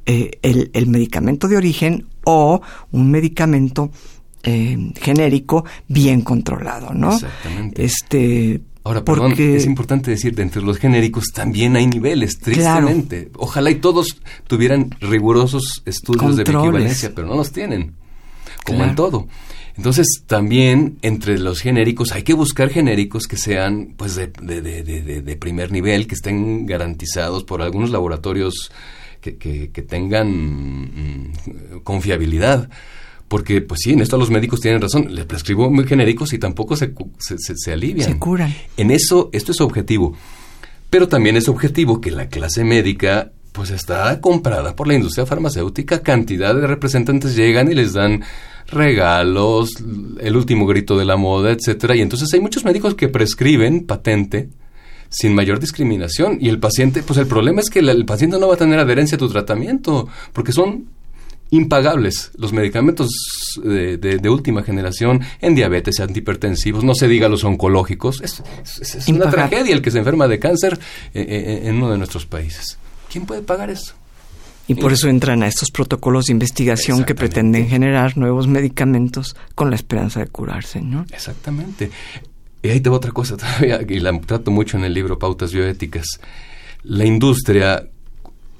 eh, 0.07 0.39
el, 0.43 0.87
medicamento 0.87 1.49
de 1.49 1.57
origen 1.57 2.07
o 2.23 2.63
un 2.93 3.11
medicamento 3.11 3.91
eh, 4.45 4.93
genérico 4.95 5.65
bien 5.89 6.21
controlado, 6.21 6.95
¿no? 6.95 7.15
Exactamente. 7.15 7.85
Este, 7.85 8.61
Ahora, 8.83 9.05
perdón, 9.05 9.35
es 9.39 9.67
importante 9.67 10.11
decir, 10.11 10.35
de 10.35 10.43
entre 10.43 10.63
los 10.63 10.79
genéricos 10.79 11.27
también 11.35 11.77
hay 11.77 11.87
niveles, 11.87 12.39
tristemente. 12.39 13.31
Ojalá 13.37 13.71
y 13.71 13.77
todos 13.77 14.21
tuvieran 14.47 14.91
rigurosos 15.01 15.83
estudios 15.85 16.37
de 16.37 16.43
equivalencia, 16.43 17.13
pero 17.15 17.27
no 17.27 17.37
los 17.37 17.53
tienen, 17.53 17.95
como 18.65 18.85
en 18.85 18.95
todo. 18.95 19.29
Entonces, 19.77 20.25
también 20.27 20.99
entre 21.03 21.39
los 21.39 21.61
genéricos 21.61 22.13
hay 22.13 22.23
que 22.23 22.35
buscar 22.35 22.71
genéricos 22.71 23.27
que 23.27 23.37
sean 23.37 23.95
pues 23.97 24.15
de, 24.15 24.27
de, 24.43 24.61
de, 24.61 25.23
de 25.23 25.37
primer 25.37 25.73
nivel, 25.73 26.07
que 26.07 26.15
estén 26.15 26.67
garantizados 26.67 27.45
por 27.45 27.63
algunos 27.63 27.91
laboratorios 27.91 28.71
que, 29.21 29.37
que, 29.39 29.83
tengan 29.83 30.29
mm, 30.29 31.33
confiabilidad. 31.83 32.69
Porque, 33.31 33.61
pues 33.61 33.83
sí, 33.85 33.93
en 33.93 34.01
esto 34.01 34.19
los 34.19 34.29
médicos 34.29 34.61
tienen 34.61 34.83
razón. 34.83 35.15
Les 35.15 35.25
prescribo 35.25 35.71
muy 35.71 35.87
genéricos 35.87 36.33
y 36.33 36.39
tampoco 36.41 36.75
se, 36.75 36.93
se, 37.21 37.37
se, 37.39 37.73
alivian. 37.73 38.11
Se 38.11 38.19
curan. 38.19 38.53
En 38.77 38.91
eso, 38.91 39.31
esto 39.33 39.53
es 39.53 39.61
objetivo. 39.61 40.17
Pero 40.91 41.07
también 41.07 41.37
es 41.37 41.49
objetivo 41.49 42.01
que 42.01 42.11
la 42.11 42.27
clase 42.27 42.65
médica 42.65 43.31
pues 43.53 43.71
está 43.71 44.21
comprada 44.21 44.75
por 44.75 44.89
la 44.89 44.95
industria 44.95 45.27
farmacéutica. 45.27 46.03
Cantidad 46.03 46.57
de 46.57 46.67
representantes 46.67 47.37
llegan 47.37 47.71
y 47.71 47.77
les 47.77 47.93
dan 47.93 48.25
regalos, 48.67 49.75
el 50.19 50.37
último 50.37 50.67
grito 50.67 50.99
de 50.99 51.05
la 51.05 51.17
moda, 51.17 51.53
etcétera. 51.53 51.95
Y 51.95 52.01
entonces 52.01 52.35
hay 52.35 52.41
muchos 52.41 52.65
médicos 52.65 52.97
que 52.97 53.07
prescriben 53.07 53.87
patente 53.87 54.49
sin 55.09 55.37
mayor 55.37 55.61
discriminación. 55.61 56.39
Y 56.41 56.49
el 56.49 56.59
paciente, 56.59 57.05
pues 57.05 57.17
el 57.21 57.29
problema 57.29 57.61
es 57.61 57.71
que 57.71 57.79
el, 57.79 58.05
paciente 58.07 58.41
no 58.41 58.49
va 58.49 58.55
a 58.55 58.59
tener 58.59 58.81
adherencia 58.81 59.15
a 59.15 59.21
tu 59.21 59.29
tratamiento, 59.29 60.09
porque 60.33 60.51
son 60.51 60.87
impagables 61.51 62.31
los 62.37 62.53
medicamentos 62.53 63.11
de, 63.63 63.97
de, 63.97 64.29
última 64.29 64.63
generación 64.63 65.21
en 65.41 65.55
diabetes, 65.55 66.01
antihipertensivos, 66.01 66.85
no 66.85 66.95
se 66.95 67.09
diga 67.09 67.29
los 67.29 67.45
oncológicos. 67.45 68.21
Es, 68.21 68.43
es, 68.81 69.09
una 69.09 69.31
tragedia 69.31 69.75
el 69.75 69.83
que 69.83 69.91
se 69.91 69.99
enferma 69.99 70.29
de 70.29 70.39
cáncer 70.39 70.79
eh, 71.13 71.27
eh, 71.29 71.61
en 71.65 71.77
uno 71.77 71.91
de 71.91 71.99
nuestros 71.99 72.27
países. 72.27 72.79
¿Quién 73.11 73.27
puede 73.27 73.43
pagar 73.43 73.71
eso? 73.71 73.95
Y 74.69 74.77
por 74.77 74.93
eso 74.93 75.09
entran 75.09 75.43
a 75.43 75.49
estos 75.49 75.73
protocolos 75.73 76.27
de 76.27 76.33
investigación 76.33 77.03
que 77.03 77.17
pretenden 77.17 77.69
generar 77.69 78.17
nuevos 78.17 78.47
medicamentos 78.47 79.35
con 79.57 79.69
la 79.69 79.75
esperanza 79.75 80.21
de 80.21 80.29
curarse, 80.29 80.81
¿no? 80.81 81.07
Exactamente. 81.11 81.91
Y 82.63 82.69
ahí 82.69 82.81
te 82.81 82.89
otra 82.89 83.11
cosa 83.11 83.37
todavía, 83.37 83.81
y 83.89 83.99
la 83.99 84.17
trato 84.21 84.53
mucho 84.53 84.77
en 84.77 84.85
el 84.85 84.95
libro 84.95 85.19
Pautas 85.19 85.53
Bioéticas. 85.53 86.07
La 86.85 87.05
industria, 87.05 87.85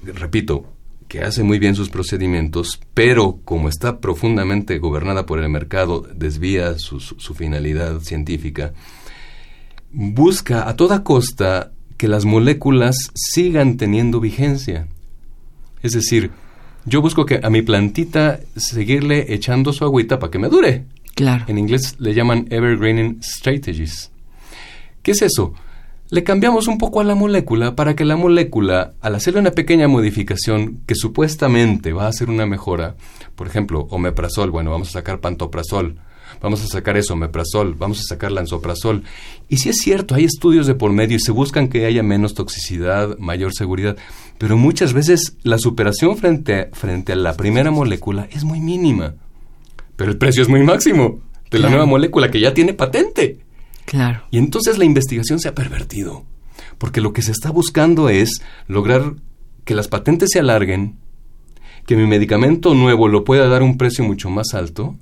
repito, 0.03 0.67
que 1.11 1.23
hace 1.25 1.43
muy 1.43 1.59
bien 1.59 1.75
sus 1.75 1.91
procedimientos, 1.91 2.81
pero 2.95 3.41
como 3.45 3.69
está 3.69 3.99
profundamente 3.99 4.79
gobernada 4.79 5.27
por 5.27 5.41
el 5.41 5.49
mercado, 5.49 6.07
desvía 6.15 6.79
su, 6.79 7.01
su 7.01 7.35
finalidad 7.35 7.99
científica, 7.99 8.75
busca 9.91 10.69
a 10.69 10.77
toda 10.77 11.03
costa 11.03 11.73
que 11.97 12.07
las 12.07 12.25
moléculas 12.27 13.11
sigan 13.13 13.77
teniendo 13.77 14.21
vigencia. 14.21 14.87
Es 15.83 15.95
decir, 15.95 16.31
yo 16.85 17.03
busco 17.03 17.27
que 17.27 17.41
a 17.43 17.51
mi 17.51 17.63
plantita 17.63 18.39
seguirle 18.55 19.35
echando 19.35 19.73
su 19.73 19.85
agüita 19.85 20.21
para 20.21 20.31
que 20.31 20.39
me 20.39 20.49
dure. 20.49 20.85
En 21.49 21.59
inglés 21.59 21.97
le 21.99 22.15
llaman 22.15 22.47
evergreening 22.51 23.21
strategies. 23.21 24.13
¿Qué 25.03 25.11
es 25.11 25.23
eso? 25.23 25.55
Le 26.11 26.25
cambiamos 26.25 26.67
un 26.67 26.79
poco 26.79 27.01
a 27.01 27.05
la 27.05 27.15
molécula 27.15 27.77
para 27.77 27.95
que 27.95 28.05
la 28.05 28.17
molécula, 28.17 28.95
al 29.01 29.15
hacerle 29.15 29.41
una 29.41 29.53
pequeña 29.53 29.89
modificación 29.89 30.81
que 30.87 30.95
supuestamente 30.95 31.93
va 31.93 32.07
a 32.07 32.09
hacer 32.09 32.29
una 32.31 32.47
mejora, 32.47 32.97
por 33.37 33.47
ejemplo, 33.47 33.87
omeprazol, 33.91 34.51
bueno, 34.51 34.71
vamos 34.71 34.89
a 34.89 34.93
sacar 34.93 35.21
pantoprazol, 35.21 35.97
vamos 36.43 36.63
a 36.65 36.67
sacar 36.67 36.97
eso, 36.97 37.15
omeprazol, 37.15 37.75
vamos 37.75 38.01
a 38.01 38.03
sacar 38.03 38.33
lanzoprazol. 38.33 39.05
Y 39.49 39.59
si 39.59 39.69
es 39.69 39.77
cierto, 39.77 40.15
hay 40.17 40.25
estudios 40.25 40.67
de 40.67 40.75
por 40.75 40.93
medio 40.93 41.17
y 41.17 41.21
se 41.21 41.33
buscan 41.33 41.69
que 41.69 41.87
haya 41.87 42.03
menos 42.03 42.35
toxicidad, 42.35 43.17
mayor 43.19 43.55
seguridad, 43.55 43.97
pero 44.39 44.57
muchas 44.57 44.93
veces 44.93 45.37
la 45.43 45.59
superación 45.59 46.17
frente, 46.17 46.71
frente 46.73 47.13
a 47.13 47.17
la 47.17 47.37
primera 47.37 47.71
molécula 47.71 48.29
es 48.33 48.43
muy 48.43 48.61
mínima 48.61 49.15
pero 50.01 50.13
el 50.13 50.17
precio 50.17 50.41
es 50.43 50.49
muy 50.49 50.63
máximo 50.63 51.21
de 51.51 51.59
la 51.59 51.69
nueva 51.69 51.85
molécula 51.85 52.31
que 52.31 52.41
ya 52.41 52.55
tiene 52.55 52.73
patente. 52.73 53.41
Claro. 53.91 54.23
Y 54.31 54.39
entonces 54.39 54.79
la 54.79 54.85
investigación 54.85 55.41
se 55.41 55.49
ha 55.49 55.55
pervertido, 55.57 56.25
porque 56.79 57.01
lo 57.01 57.13
que 57.13 57.23
se 57.23 57.33
está 57.33 57.51
buscando 57.51 58.09
es 58.09 58.41
lograr 58.69 59.17
que 59.65 59.75
las 59.75 59.89
patentes 59.89 60.29
se 60.33 60.39
alarguen, 60.39 60.95
que 61.87 61.97
mi 61.97 62.07
medicamento 62.07 62.73
nuevo 62.73 63.09
lo 63.09 63.25
pueda 63.25 63.49
dar 63.49 63.65
un 63.65 63.77
precio 63.77 64.05
mucho 64.05 64.31
más 64.31 64.55
alto. 64.55 64.95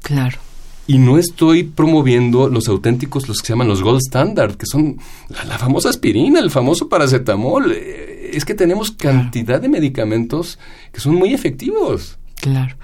Claro. 0.00 0.38
Y 0.86 0.96
no 0.96 1.18
estoy 1.18 1.64
promoviendo 1.64 2.48
los 2.48 2.68
auténticos, 2.68 3.28
los 3.28 3.40
que 3.40 3.48
se 3.48 3.52
llaman 3.52 3.68
los 3.68 3.82
gold 3.82 4.00
standard, 4.00 4.56
que 4.56 4.64
son 4.64 4.96
la, 5.28 5.58
famosa 5.58 5.90
aspirina, 5.90 6.40
el 6.40 6.50
famoso 6.50 6.88
paracetamol. 6.88 7.70
Eh, 7.72 8.30
es 8.32 8.46
que 8.46 8.54
tenemos 8.54 8.92
cantidad 8.92 9.60
de 9.60 9.68
medicamentos 9.68 10.58
que 10.90 11.00
son 11.00 11.16
muy 11.16 11.34
efectivos. 11.34 12.18
Claro. 12.42 12.76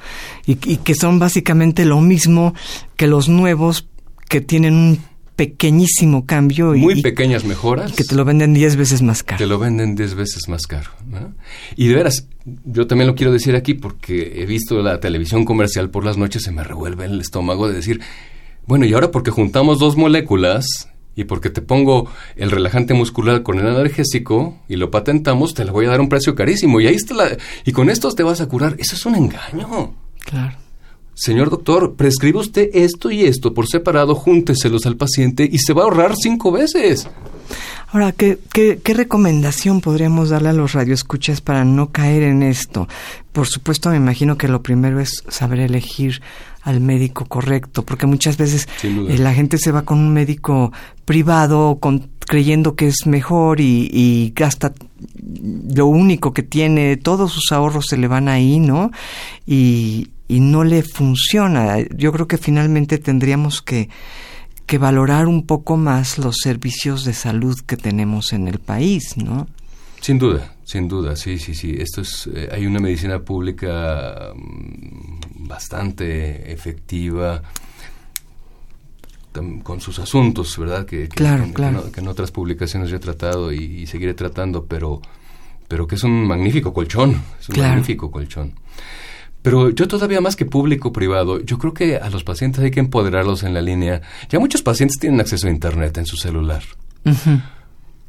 Y, 0.47 0.55
que 0.55 0.95
son 0.95 1.19
básicamente 1.19 1.85
lo 1.85 2.01
mismo 2.01 2.55
que 2.97 3.09
los 3.09 3.29
nuevos 3.29 3.88
que 4.29 4.41
tienen 4.41 4.75
un 4.75 4.99
pequeñísimo 5.39 6.27
cambio. 6.27 6.75
Y, 6.75 6.81
Muy 6.81 7.01
pequeñas 7.01 7.45
mejoras. 7.45 7.93
Que 7.93 8.03
te 8.03 8.17
lo 8.17 8.25
venden 8.25 8.55
10 8.55 8.75
veces 8.75 9.03
más 9.03 9.23
caro. 9.23 9.39
Te 9.39 9.47
lo 9.47 9.59
venden 9.59 9.95
10 9.95 10.17
veces 10.17 10.49
más 10.49 10.67
caro. 10.67 10.91
Y 11.77 11.87
de 11.87 11.95
veras, 11.95 12.27
yo 12.65 12.89
también 12.89 13.07
lo 13.07 13.15
quiero 13.15 13.33
decir 13.33 13.55
aquí 13.55 13.75
porque 13.75 14.43
he 14.43 14.47
visto 14.47 14.83
la 14.83 14.99
televisión 14.99 15.45
comercial 15.45 15.91
por 15.91 16.05
las 16.05 16.17
noches, 16.17 16.43
se 16.43 16.51
me 16.51 16.65
revuelve 16.65 17.05
el 17.05 17.21
estómago 17.21 17.69
de 17.69 17.75
decir, 17.75 18.01
bueno, 18.67 18.85
y 18.85 18.93
ahora 18.93 19.13
porque 19.13 19.31
juntamos 19.31 19.79
dos 19.79 19.97
moléculas 19.97 20.89
y 21.15 21.23
porque 21.23 21.51
te 21.51 21.63
pongo 21.63 22.11
el 22.35 22.51
relajante 22.51 22.95
muscular 22.95 23.45
con 23.45 23.61
el 23.61 23.67
analgésico 23.69 24.59
y 24.69 24.75
lo 24.75 24.91
patentamos, 24.91 25.55
te 25.55 25.65
la 25.65 25.71
voy 25.71 25.87
a 25.87 25.91
dar 25.91 26.01
un 26.01 26.09
precio 26.09 26.35
carísimo. 26.35 26.81
Y 26.81 26.89
ahí 26.89 26.97
está 26.97 27.15
la, 27.15 27.37
y 27.65 27.71
con 27.71 27.91
estos 27.91 28.17
te 28.17 28.25
vas 28.25 28.41
a 28.41 28.49
curar. 28.49 28.75
Eso 28.79 28.97
es 28.97 29.07
un 29.07 29.15
engaño. 29.15 29.95
Claro. 30.25 30.68
Señor 31.19 31.51
doctor, 31.51 31.97
prescribe 31.97 32.39
usted 32.39 32.71
esto 32.75 33.11
y 33.11 33.25
esto 33.25 33.53
por 33.53 33.67
separado, 33.67 34.15
júnteselos 34.15 34.87
al 34.87 34.97
paciente 34.97 35.49
y 35.51 35.59
se 35.59 35.73
va 35.73 35.83
a 35.83 35.85
ahorrar 35.87 36.15
cinco 36.15 36.53
veces. 36.53 37.09
Ahora, 37.89 38.13
¿qué, 38.13 38.39
qué, 38.53 38.79
qué 38.85 38.95
recomendación 38.95 39.81
podríamos 39.81 40.29
darle 40.29 40.51
a 40.51 40.53
los 40.53 40.75
radioescuchas 40.75 41.41
para 41.41 41.65
no 41.65 41.91
caer 41.91 42.23
en 42.23 42.45
esto? 42.45 42.87
Por 43.33 43.49
supuesto, 43.49 43.91
me 43.91 43.97
imagino 43.97 44.39
que 44.39 44.47
lo 44.47 44.63
primero 44.63 45.01
es 45.01 45.25
saber 45.27 45.59
elegir 45.59 46.23
al 46.63 46.81
médico 46.81 47.25
correcto, 47.25 47.83
porque 47.83 48.07
muchas 48.07 48.37
veces 48.37 48.69
eh, 48.85 49.17
la 49.19 49.35
gente 49.35 49.59
se 49.59 49.73
va 49.73 49.83
con 49.83 49.99
un 49.99 50.13
médico 50.13 50.73
privado 51.05 51.79
con, 51.81 52.11
creyendo 52.21 52.77
que 52.77 52.87
es 52.87 53.07
mejor 53.07 53.61
y, 53.61 54.33
gasta 54.37 54.73
lo 55.75 55.87
único 55.87 56.33
que 56.33 56.45
tiene, 56.45 56.97
todos 56.97 57.33
sus 57.33 57.51
ahorros 57.51 57.87
se 57.89 57.97
le 57.97 58.07
van 58.07 58.29
ahí, 58.29 58.61
¿no? 58.61 58.93
Y, 59.47 60.11
y 60.29 60.41
no 60.41 60.63
le 60.63 60.83
funciona. 60.83 61.79
Yo 61.97 62.13
creo 62.13 62.29
que 62.29 62.39
finalmente 62.39 62.99
tendríamos 62.99 63.63
que, 63.63 63.89
que 64.67 64.79
valorar 64.79 65.27
un 65.27 65.47
poco 65.47 65.79
más 65.79 66.19
los 66.19 66.37
servicios 66.43 67.05
de 67.05 67.15
salud 67.15 67.59
que 67.67 67.79
tenemos 67.79 68.35
en 68.35 68.47
el 68.47 68.59
país, 68.59 69.17
¿no? 69.17 69.49
Sin 70.01 70.19
duda, 70.19 70.55
sin 70.65 70.87
duda, 70.87 71.17
sí, 71.17 71.39
sí, 71.39 71.55
sí. 71.55 71.75
Esto 71.77 72.03
es, 72.03 72.29
eh, 72.33 72.49
hay 72.53 72.67
una 72.67 72.79
medicina 72.79 73.19
pública 73.19 74.33
mm, 74.35 75.49
bastante 75.49 76.53
efectiva. 76.53 77.43
con 79.63 79.81
sus 79.81 80.01
asuntos, 80.01 80.59
¿verdad? 80.59 80.85
Que, 80.85 81.09
claro, 81.09 81.45
que, 81.45 81.53
claro. 81.53 81.93
Que, 81.93 82.01
en 82.01 82.09
otras 82.09 82.33
publicaciones 82.33 82.91
yo 82.91 82.97
he 82.97 83.01
tratado 83.01 83.53
y, 83.53 83.87
seguiré 83.87 84.15
tratando, 84.15 84.67
pero, 84.67 85.01
pero 85.69 85.87
que 85.87 85.95
es 85.95 86.03
un 86.03 86.27
magnífico 86.27 86.75
colchón, 86.75 87.23
es 87.41 87.49
un 87.49 87.61
magnífico 87.61 88.11
colchón. 88.11 88.53
Pero 89.49 89.71
yo 89.71 89.89
todavía 89.89 90.21
más 90.21 90.37
que 90.37 90.45
público 90.45 90.93
privado, 90.93 91.41
yo 91.41 91.57
creo 91.57 91.73
que 91.73 91.97
a 91.97 92.11
los 92.11 92.23
pacientes 92.23 92.63
hay 92.63 92.71
que 92.71 92.81
empoderarlos 92.81 93.45
en 93.45 93.55
la 93.55 93.63
línea. 93.63 94.03
Ya 94.29 94.39
muchos 94.39 94.61
pacientes 94.61 94.99
tienen 94.99 95.21
acceso 95.21 95.47
a 95.47 95.51
Internet 95.51 95.97
en 95.97 96.05
su 96.05 96.19
celular. 96.19 96.63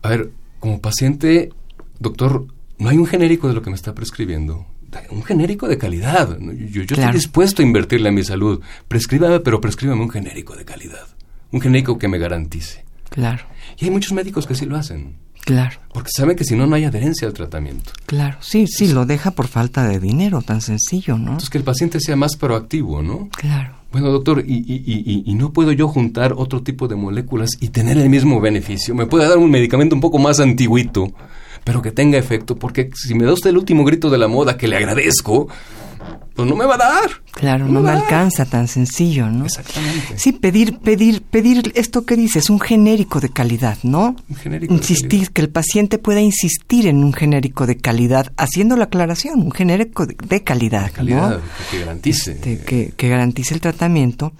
A 0.02 0.10
ver, 0.10 0.32
como 0.60 0.82
paciente, 0.82 1.49
doctor, 1.97 2.45
no 2.78 2.89
hay 2.89 2.97
un 2.97 3.06
genérico 3.06 3.47
de 3.47 3.54
lo 3.54 3.62
que 3.62 3.69
me 3.69 3.78
está 3.78 3.95
prescribiendo. 3.95 4.65
Un 5.12 5.23
genérico 5.23 5.69
de 5.69 5.78
calidad. 5.78 6.38
Yo, 6.39 6.82
estoy 6.82 7.10
dispuesto 7.13 7.62
a 7.62 7.65
invertirle 7.65 8.10
a 8.10 8.12
mi 8.12 8.25
salud. 8.25 8.60
Prescríbame, 8.89 9.39
pero 9.39 9.62
prescríbame 9.62 10.02
un 10.02 10.10
genérico 10.10 10.58
de 10.58 10.65
calidad. 10.65 11.08
Un 11.52 11.62
genérico 11.62 11.97
que 11.97 12.10
me 12.10 12.17
garantice. 12.17 12.84
Claro. 13.10 13.45
Y 13.78 13.86
hay 13.86 13.91
muchos 13.91 14.12
médicos 14.12 14.45
que 14.45 14.56
sí 14.56 14.65
lo 14.65 14.75
hacen. 14.75 15.15
Claro. 15.50 15.80
Porque 15.92 16.12
saben 16.16 16.36
que 16.36 16.44
si 16.44 16.56
no, 16.56 16.68
no 16.68 16.76
hay 16.76 16.84
adherencia 16.84 17.28
al 17.28 17.34
tratamiento. 17.34 17.92
Claro, 18.06 18.38
sí, 18.40 18.68
sí, 18.68 18.94
lo 18.94 19.08
deja 19.08 19.32
por 19.32 19.48
falta 19.48 19.88
de 19.88 20.00
dinero, 20.00 20.44
tan 20.44 20.62
sencillo, 20.62 21.18
¿no? 21.18 21.32
Entonces, 21.32 21.50
que 21.50 21.58
el 21.58 21.64
paciente 21.64 22.00
sea 22.00 22.16
más 22.16 22.36
proactivo, 22.36 23.02
¿no? 23.02 23.30
Claro. 23.36 23.74
Bueno, 23.92 24.12
doctor, 24.12 24.44
y, 24.46 24.58
y, 24.58 24.84
y, 24.86 25.24
y, 25.26 25.34
no 25.34 25.52
puedo 25.52 25.72
yo 25.72 25.88
juntar 25.88 26.36
otro 26.38 26.62
tipo 26.62 26.88
de 26.88 26.96
moléculas 26.96 27.50
y 27.60 27.70
tener 27.70 27.98
el 27.98 28.12
mismo 28.12 28.40
beneficio? 28.40 28.94
¿Me 28.94 29.08
puede 29.08 29.28
dar 29.28 29.40
un 29.40 29.50
medicamento 29.50 29.96
un 29.96 30.02
poco 30.02 30.20
más 30.20 30.40
antiguito, 30.40 31.12
pero 31.63 31.82
que 31.82 31.91
tenga 31.91 32.17
efecto? 32.17 32.56
Porque 32.56 32.89
si 32.95 33.13
me 33.15 33.26
da 33.26 33.34
usted 33.34 33.50
el 33.50 33.58
último 33.58 33.84
grito 33.84 34.10
de 34.10 34.17
la 34.17 34.28
moda, 34.28 34.58
que 34.58 34.67
le 34.67 34.78
agradezco, 34.78 35.48
pues 36.39 36.48
no 36.48 36.56
me 36.56 36.65
va 36.65 36.76
a 36.76 36.78
dar. 36.78 37.10
Claro, 37.32 37.67
no, 37.67 37.82
me, 37.82 37.89
alcanza 37.91 38.45
tan 38.45 38.67
sencillo, 38.67 39.28
¿no? 39.28 39.45
Exactamente. 39.45 40.17
Sí, 40.17 40.32
pedir, 40.32 40.80
pedir, 40.80 41.22
pedir 41.22 41.72
esto 41.76 42.06
que 42.06 42.15
dices, 42.15 42.50
un 42.50 42.60
genérico 42.60 43.19
de 43.19 43.30
calidad, 43.30 43.78
¿no? 43.84 44.15
Un 44.30 44.36
genérico 44.36 44.74
Insistir, 44.74 45.32
que 45.32 45.41
el 45.41 45.50
paciente 45.50 45.98
pueda 45.98 46.22
insistir 46.22 46.88
en 46.88 47.04
un 47.04 47.12
genérico 47.12 47.67
de 47.67 47.78
calidad, 47.78 48.32
haciendo 48.38 48.78
la 48.78 48.86
aclaración, 48.86 49.41
un 49.41 49.52
genérico 49.52 50.06
de, 50.06 50.15
calidad, 50.43 50.86
de 50.86 50.91
calidad 50.91 51.41
que 51.72 51.80
garantice. 51.80 52.32
Este, 52.32 52.60
que, 52.60 52.93
que 52.95 53.10
garantice 53.10 53.54
el 53.54 53.60
tratamiento. 53.60 54.32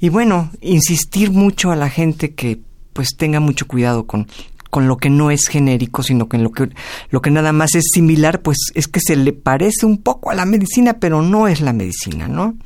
Y 0.00 0.08
bueno, 0.08 0.50
insistir 0.60 1.30
mucho 1.30 1.70
a 1.70 1.76
la 1.76 1.90
gente 1.90 2.34
que 2.34 2.60
pues 2.92 3.16
tenga 3.16 3.38
mucho 3.38 3.66
cuidado 3.68 4.06
con 4.06 4.28
con 4.70 4.86
lo 4.86 4.96
que 4.96 5.10
no 5.10 5.30
es 5.30 5.48
genérico, 5.48 6.02
sino 6.02 6.28
que 6.28 6.38
lo 6.38 6.52
que 6.52 6.70
lo 7.10 7.22
que 7.22 7.30
nada 7.30 7.52
más 7.52 7.74
es 7.74 7.84
similar, 7.92 8.42
pues 8.42 8.58
es 8.74 8.88
que 8.88 9.00
se 9.00 9.16
le 9.16 9.32
parece 9.32 9.86
un 9.86 9.98
poco 9.98 10.30
a 10.30 10.34
la 10.34 10.44
medicina, 10.44 10.98
pero 10.98 11.22
no 11.22 11.48
es 11.48 11.60
la 11.60 11.72
medicina, 11.72 12.28
¿no? 12.28 12.56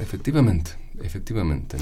Efectivamente, 0.00 0.72
efectivamente. 1.02 1.76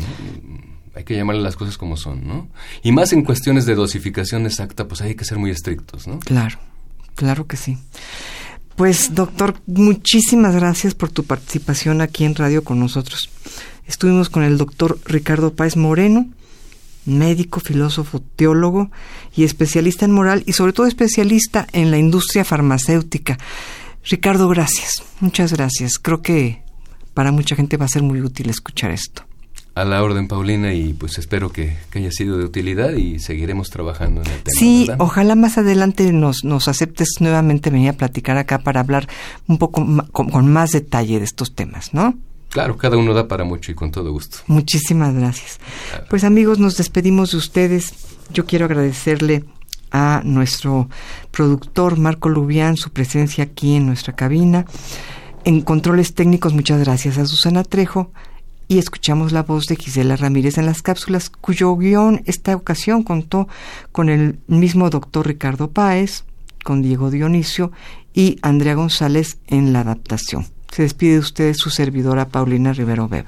Hay 0.95 1.05
que 1.05 1.15
llamarle 1.15 1.43
las 1.43 1.57
cosas 1.57 1.77
como 1.77 1.97
son, 1.97 2.27
¿no? 2.27 2.49
Y 2.83 2.93
más 2.93 3.12
en 3.12 3.23
cuestiones 3.23 3.67
de 3.67 3.75
dosificación 3.75 4.47
exacta, 4.47 4.89
pues 4.89 5.03
hay 5.03 5.15
que 5.15 5.27
ser 5.27 5.39
muy 5.39 5.51
estrictos, 5.51 6.07
¿no? 6.07 6.21
Claro, 6.21 6.59
claro 7.15 7.47
que 7.47 7.59
sí. 7.59 7.77
Pues 8.77 9.15
doctor, 9.15 9.57
muchísimas 9.67 10.55
gracias 10.55 10.95
por 10.95 11.11
tu 11.11 11.25
participación 11.25 12.01
aquí 12.01 12.25
en 12.25 12.35
radio 12.35 12.62
con 12.65 12.79
nosotros. 12.79 13.31
Estuvimos 13.87 14.29
con 14.29 14.43
el 14.43 14.59
doctor 14.59 14.99
Ricardo 15.05 15.55
Páez 15.55 15.77
Moreno, 15.77 16.29
médico, 17.07 17.61
filósofo, 17.61 18.21
teólogo 18.21 18.90
y 19.35 19.45
especialista 19.45 20.05
en 20.05 20.12
moral 20.12 20.42
y 20.47 20.53
sobre 20.53 20.73
todo 20.73 20.87
especialista 20.87 21.66
en 21.73 21.90
la 21.90 21.99
industria 21.99 22.45
farmacéutica. 22.45 23.38
Ricardo, 24.05 24.49
gracias, 24.49 25.03
muchas 25.21 25.53
gracias. 25.53 25.99
Creo 25.99 26.23
que 26.23 26.62
para 27.14 27.33
mucha 27.33 27.57
gente 27.57 27.77
va 27.77 27.87
a 27.87 27.88
ser 27.88 28.03
muy 28.03 28.21
útil 28.21 28.51
escuchar 28.51 28.90
esto. 28.90 29.23
A 29.75 29.85
la 29.85 30.03
orden, 30.03 30.27
Paulina, 30.27 30.73
y 30.73 30.95
pues 30.95 31.19
espero 31.19 31.53
que, 31.53 31.77
haya 31.95 32.11
sido 32.11 32.38
de 32.38 32.45
utilidad 32.45 32.95
y 32.95 33.19
seguiremos 33.19 33.69
trabajando 33.69 34.23
en 34.23 34.27
el 34.29 34.42
tema. 34.42 34.59
Sí, 34.59 34.88
ojalá 34.99 35.35
más 35.35 35.59
adelante 35.59 36.12
nos, 36.14 36.45
nos 36.45 36.69
aceptes 36.69 37.16
nuevamente 37.21 37.69
venir 37.69 37.90
a 37.90 37.92
platicar 37.92 38.38
acá 38.38 38.61
para 38.61 38.81
hablar 38.81 39.07
un 39.49 39.59
poco 39.59 39.85
con 40.12 40.51
más 40.51 40.71
detalle 40.71 41.19
de 41.19 41.27
estos 41.27 41.55
temas, 41.55 41.92
¿no? 41.92 42.14
Claro, 42.51 42.77
cada 42.77 42.97
uno 42.97 43.13
da 43.13 43.29
para 43.29 43.45
mucho 43.45 43.73
y 43.73 43.75
con 43.75 43.91
todo 43.91 44.13
gusto. 44.13 44.39
Muchísimas 44.47 45.15
gracias. 45.15 45.59
Pues 46.09 46.25
amigos, 46.25 46.59
nos 46.59 46.77
despedimos 46.77 47.33
de 47.33 47.37
ustedes. 47.39 47.93
Yo 48.33 48.47
quiero 48.47 48.65
agradecerle 48.65 49.45
a 49.91 50.23
nuestro 50.25 50.89
productor 51.31 51.99
Marco 51.99 52.29
Lubián 52.29 52.77
su 52.77 52.91
presencia 52.91 53.45
aquí 53.45 53.77
en 53.77 53.87
nuestra 53.87 54.15
cabina. 54.15 54.67
En 55.45 55.61
controles 55.61 56.15
técnicos, 56.15 56.55
muchas 56.55 56.81
gracias 56.81 57.19
a 57.19 57.27
Susana 57.27 57.63
Trejo. 57.63 58.11
Y 58.69 58.79
escuchamos 58.79 59.31
la 59.31 59.45
voz 59.45 59.67
de 59.67 59.77
Gisela 59.77 60.17
Ramírez 60.17 60.59
en 60.59 60.67
las 60.67 60.83
cápsulas, 60.83 61.31
cuyo 61.31 61.77
guion 61.77 62.23
esta 62.27 62.57
ocasión 62.57 63.05
contó 63.05 63.47
con 63.93 64.09
el 64.09 64.41
mismo 64.49 64.91
doctor 64.91 65.25
Ricardo 65.25 65.71
Páez, 65.71 66.25
con 66.65 66.83
Diego 66.83 67.13
Dionisio 67.13 67.71
y 68.13 68.39
Andrea 68.43 68.75
González 68.75 69.39
en 69.47 69.73
la 69.73 69.81
adaptación. 69.81 70.56
Se 70.77 70.83
despide 70.83 71.15
de 71.15 71.21
ustedes 71.21 71.57
su 71.57 71.71
servidora 71.71 72.29
Paulina 72.29 72.71
Rivero 72.75 73.07
Weber. 73.07 73.25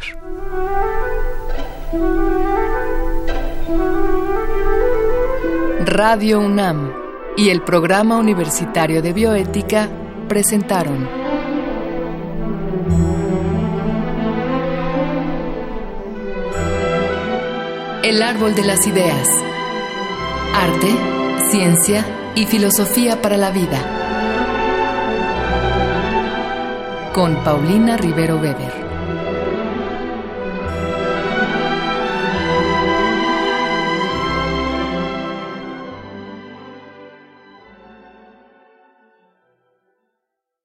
Radio 5.87 6.41
UNAM 6.41 6.93
y 7.39 7.49
el 7.49 7.63
Programa 7.63 8.19
Universitario 8.19 9.01
de 9.01 9.15
Bioética 9.15 9.89
presentaron 10.29 11.09
El 18.03 18.23
Árbol 18.23 18.55
de 18.55 18.65
las 18.65 18.87
Ideas. 18.87 19.27
Arte, 20.55 20.95
ciencia 21.51 22.05
y 22.35 22.45
filosofía 22.45 23.23
para 23.23 23.39
la 23.39 23.51
vida 23.51 23.98
con 27.19 27.35
Paulina 27.43 27.97
Rivero 27.97 28.37
Weber. 28.37 28.88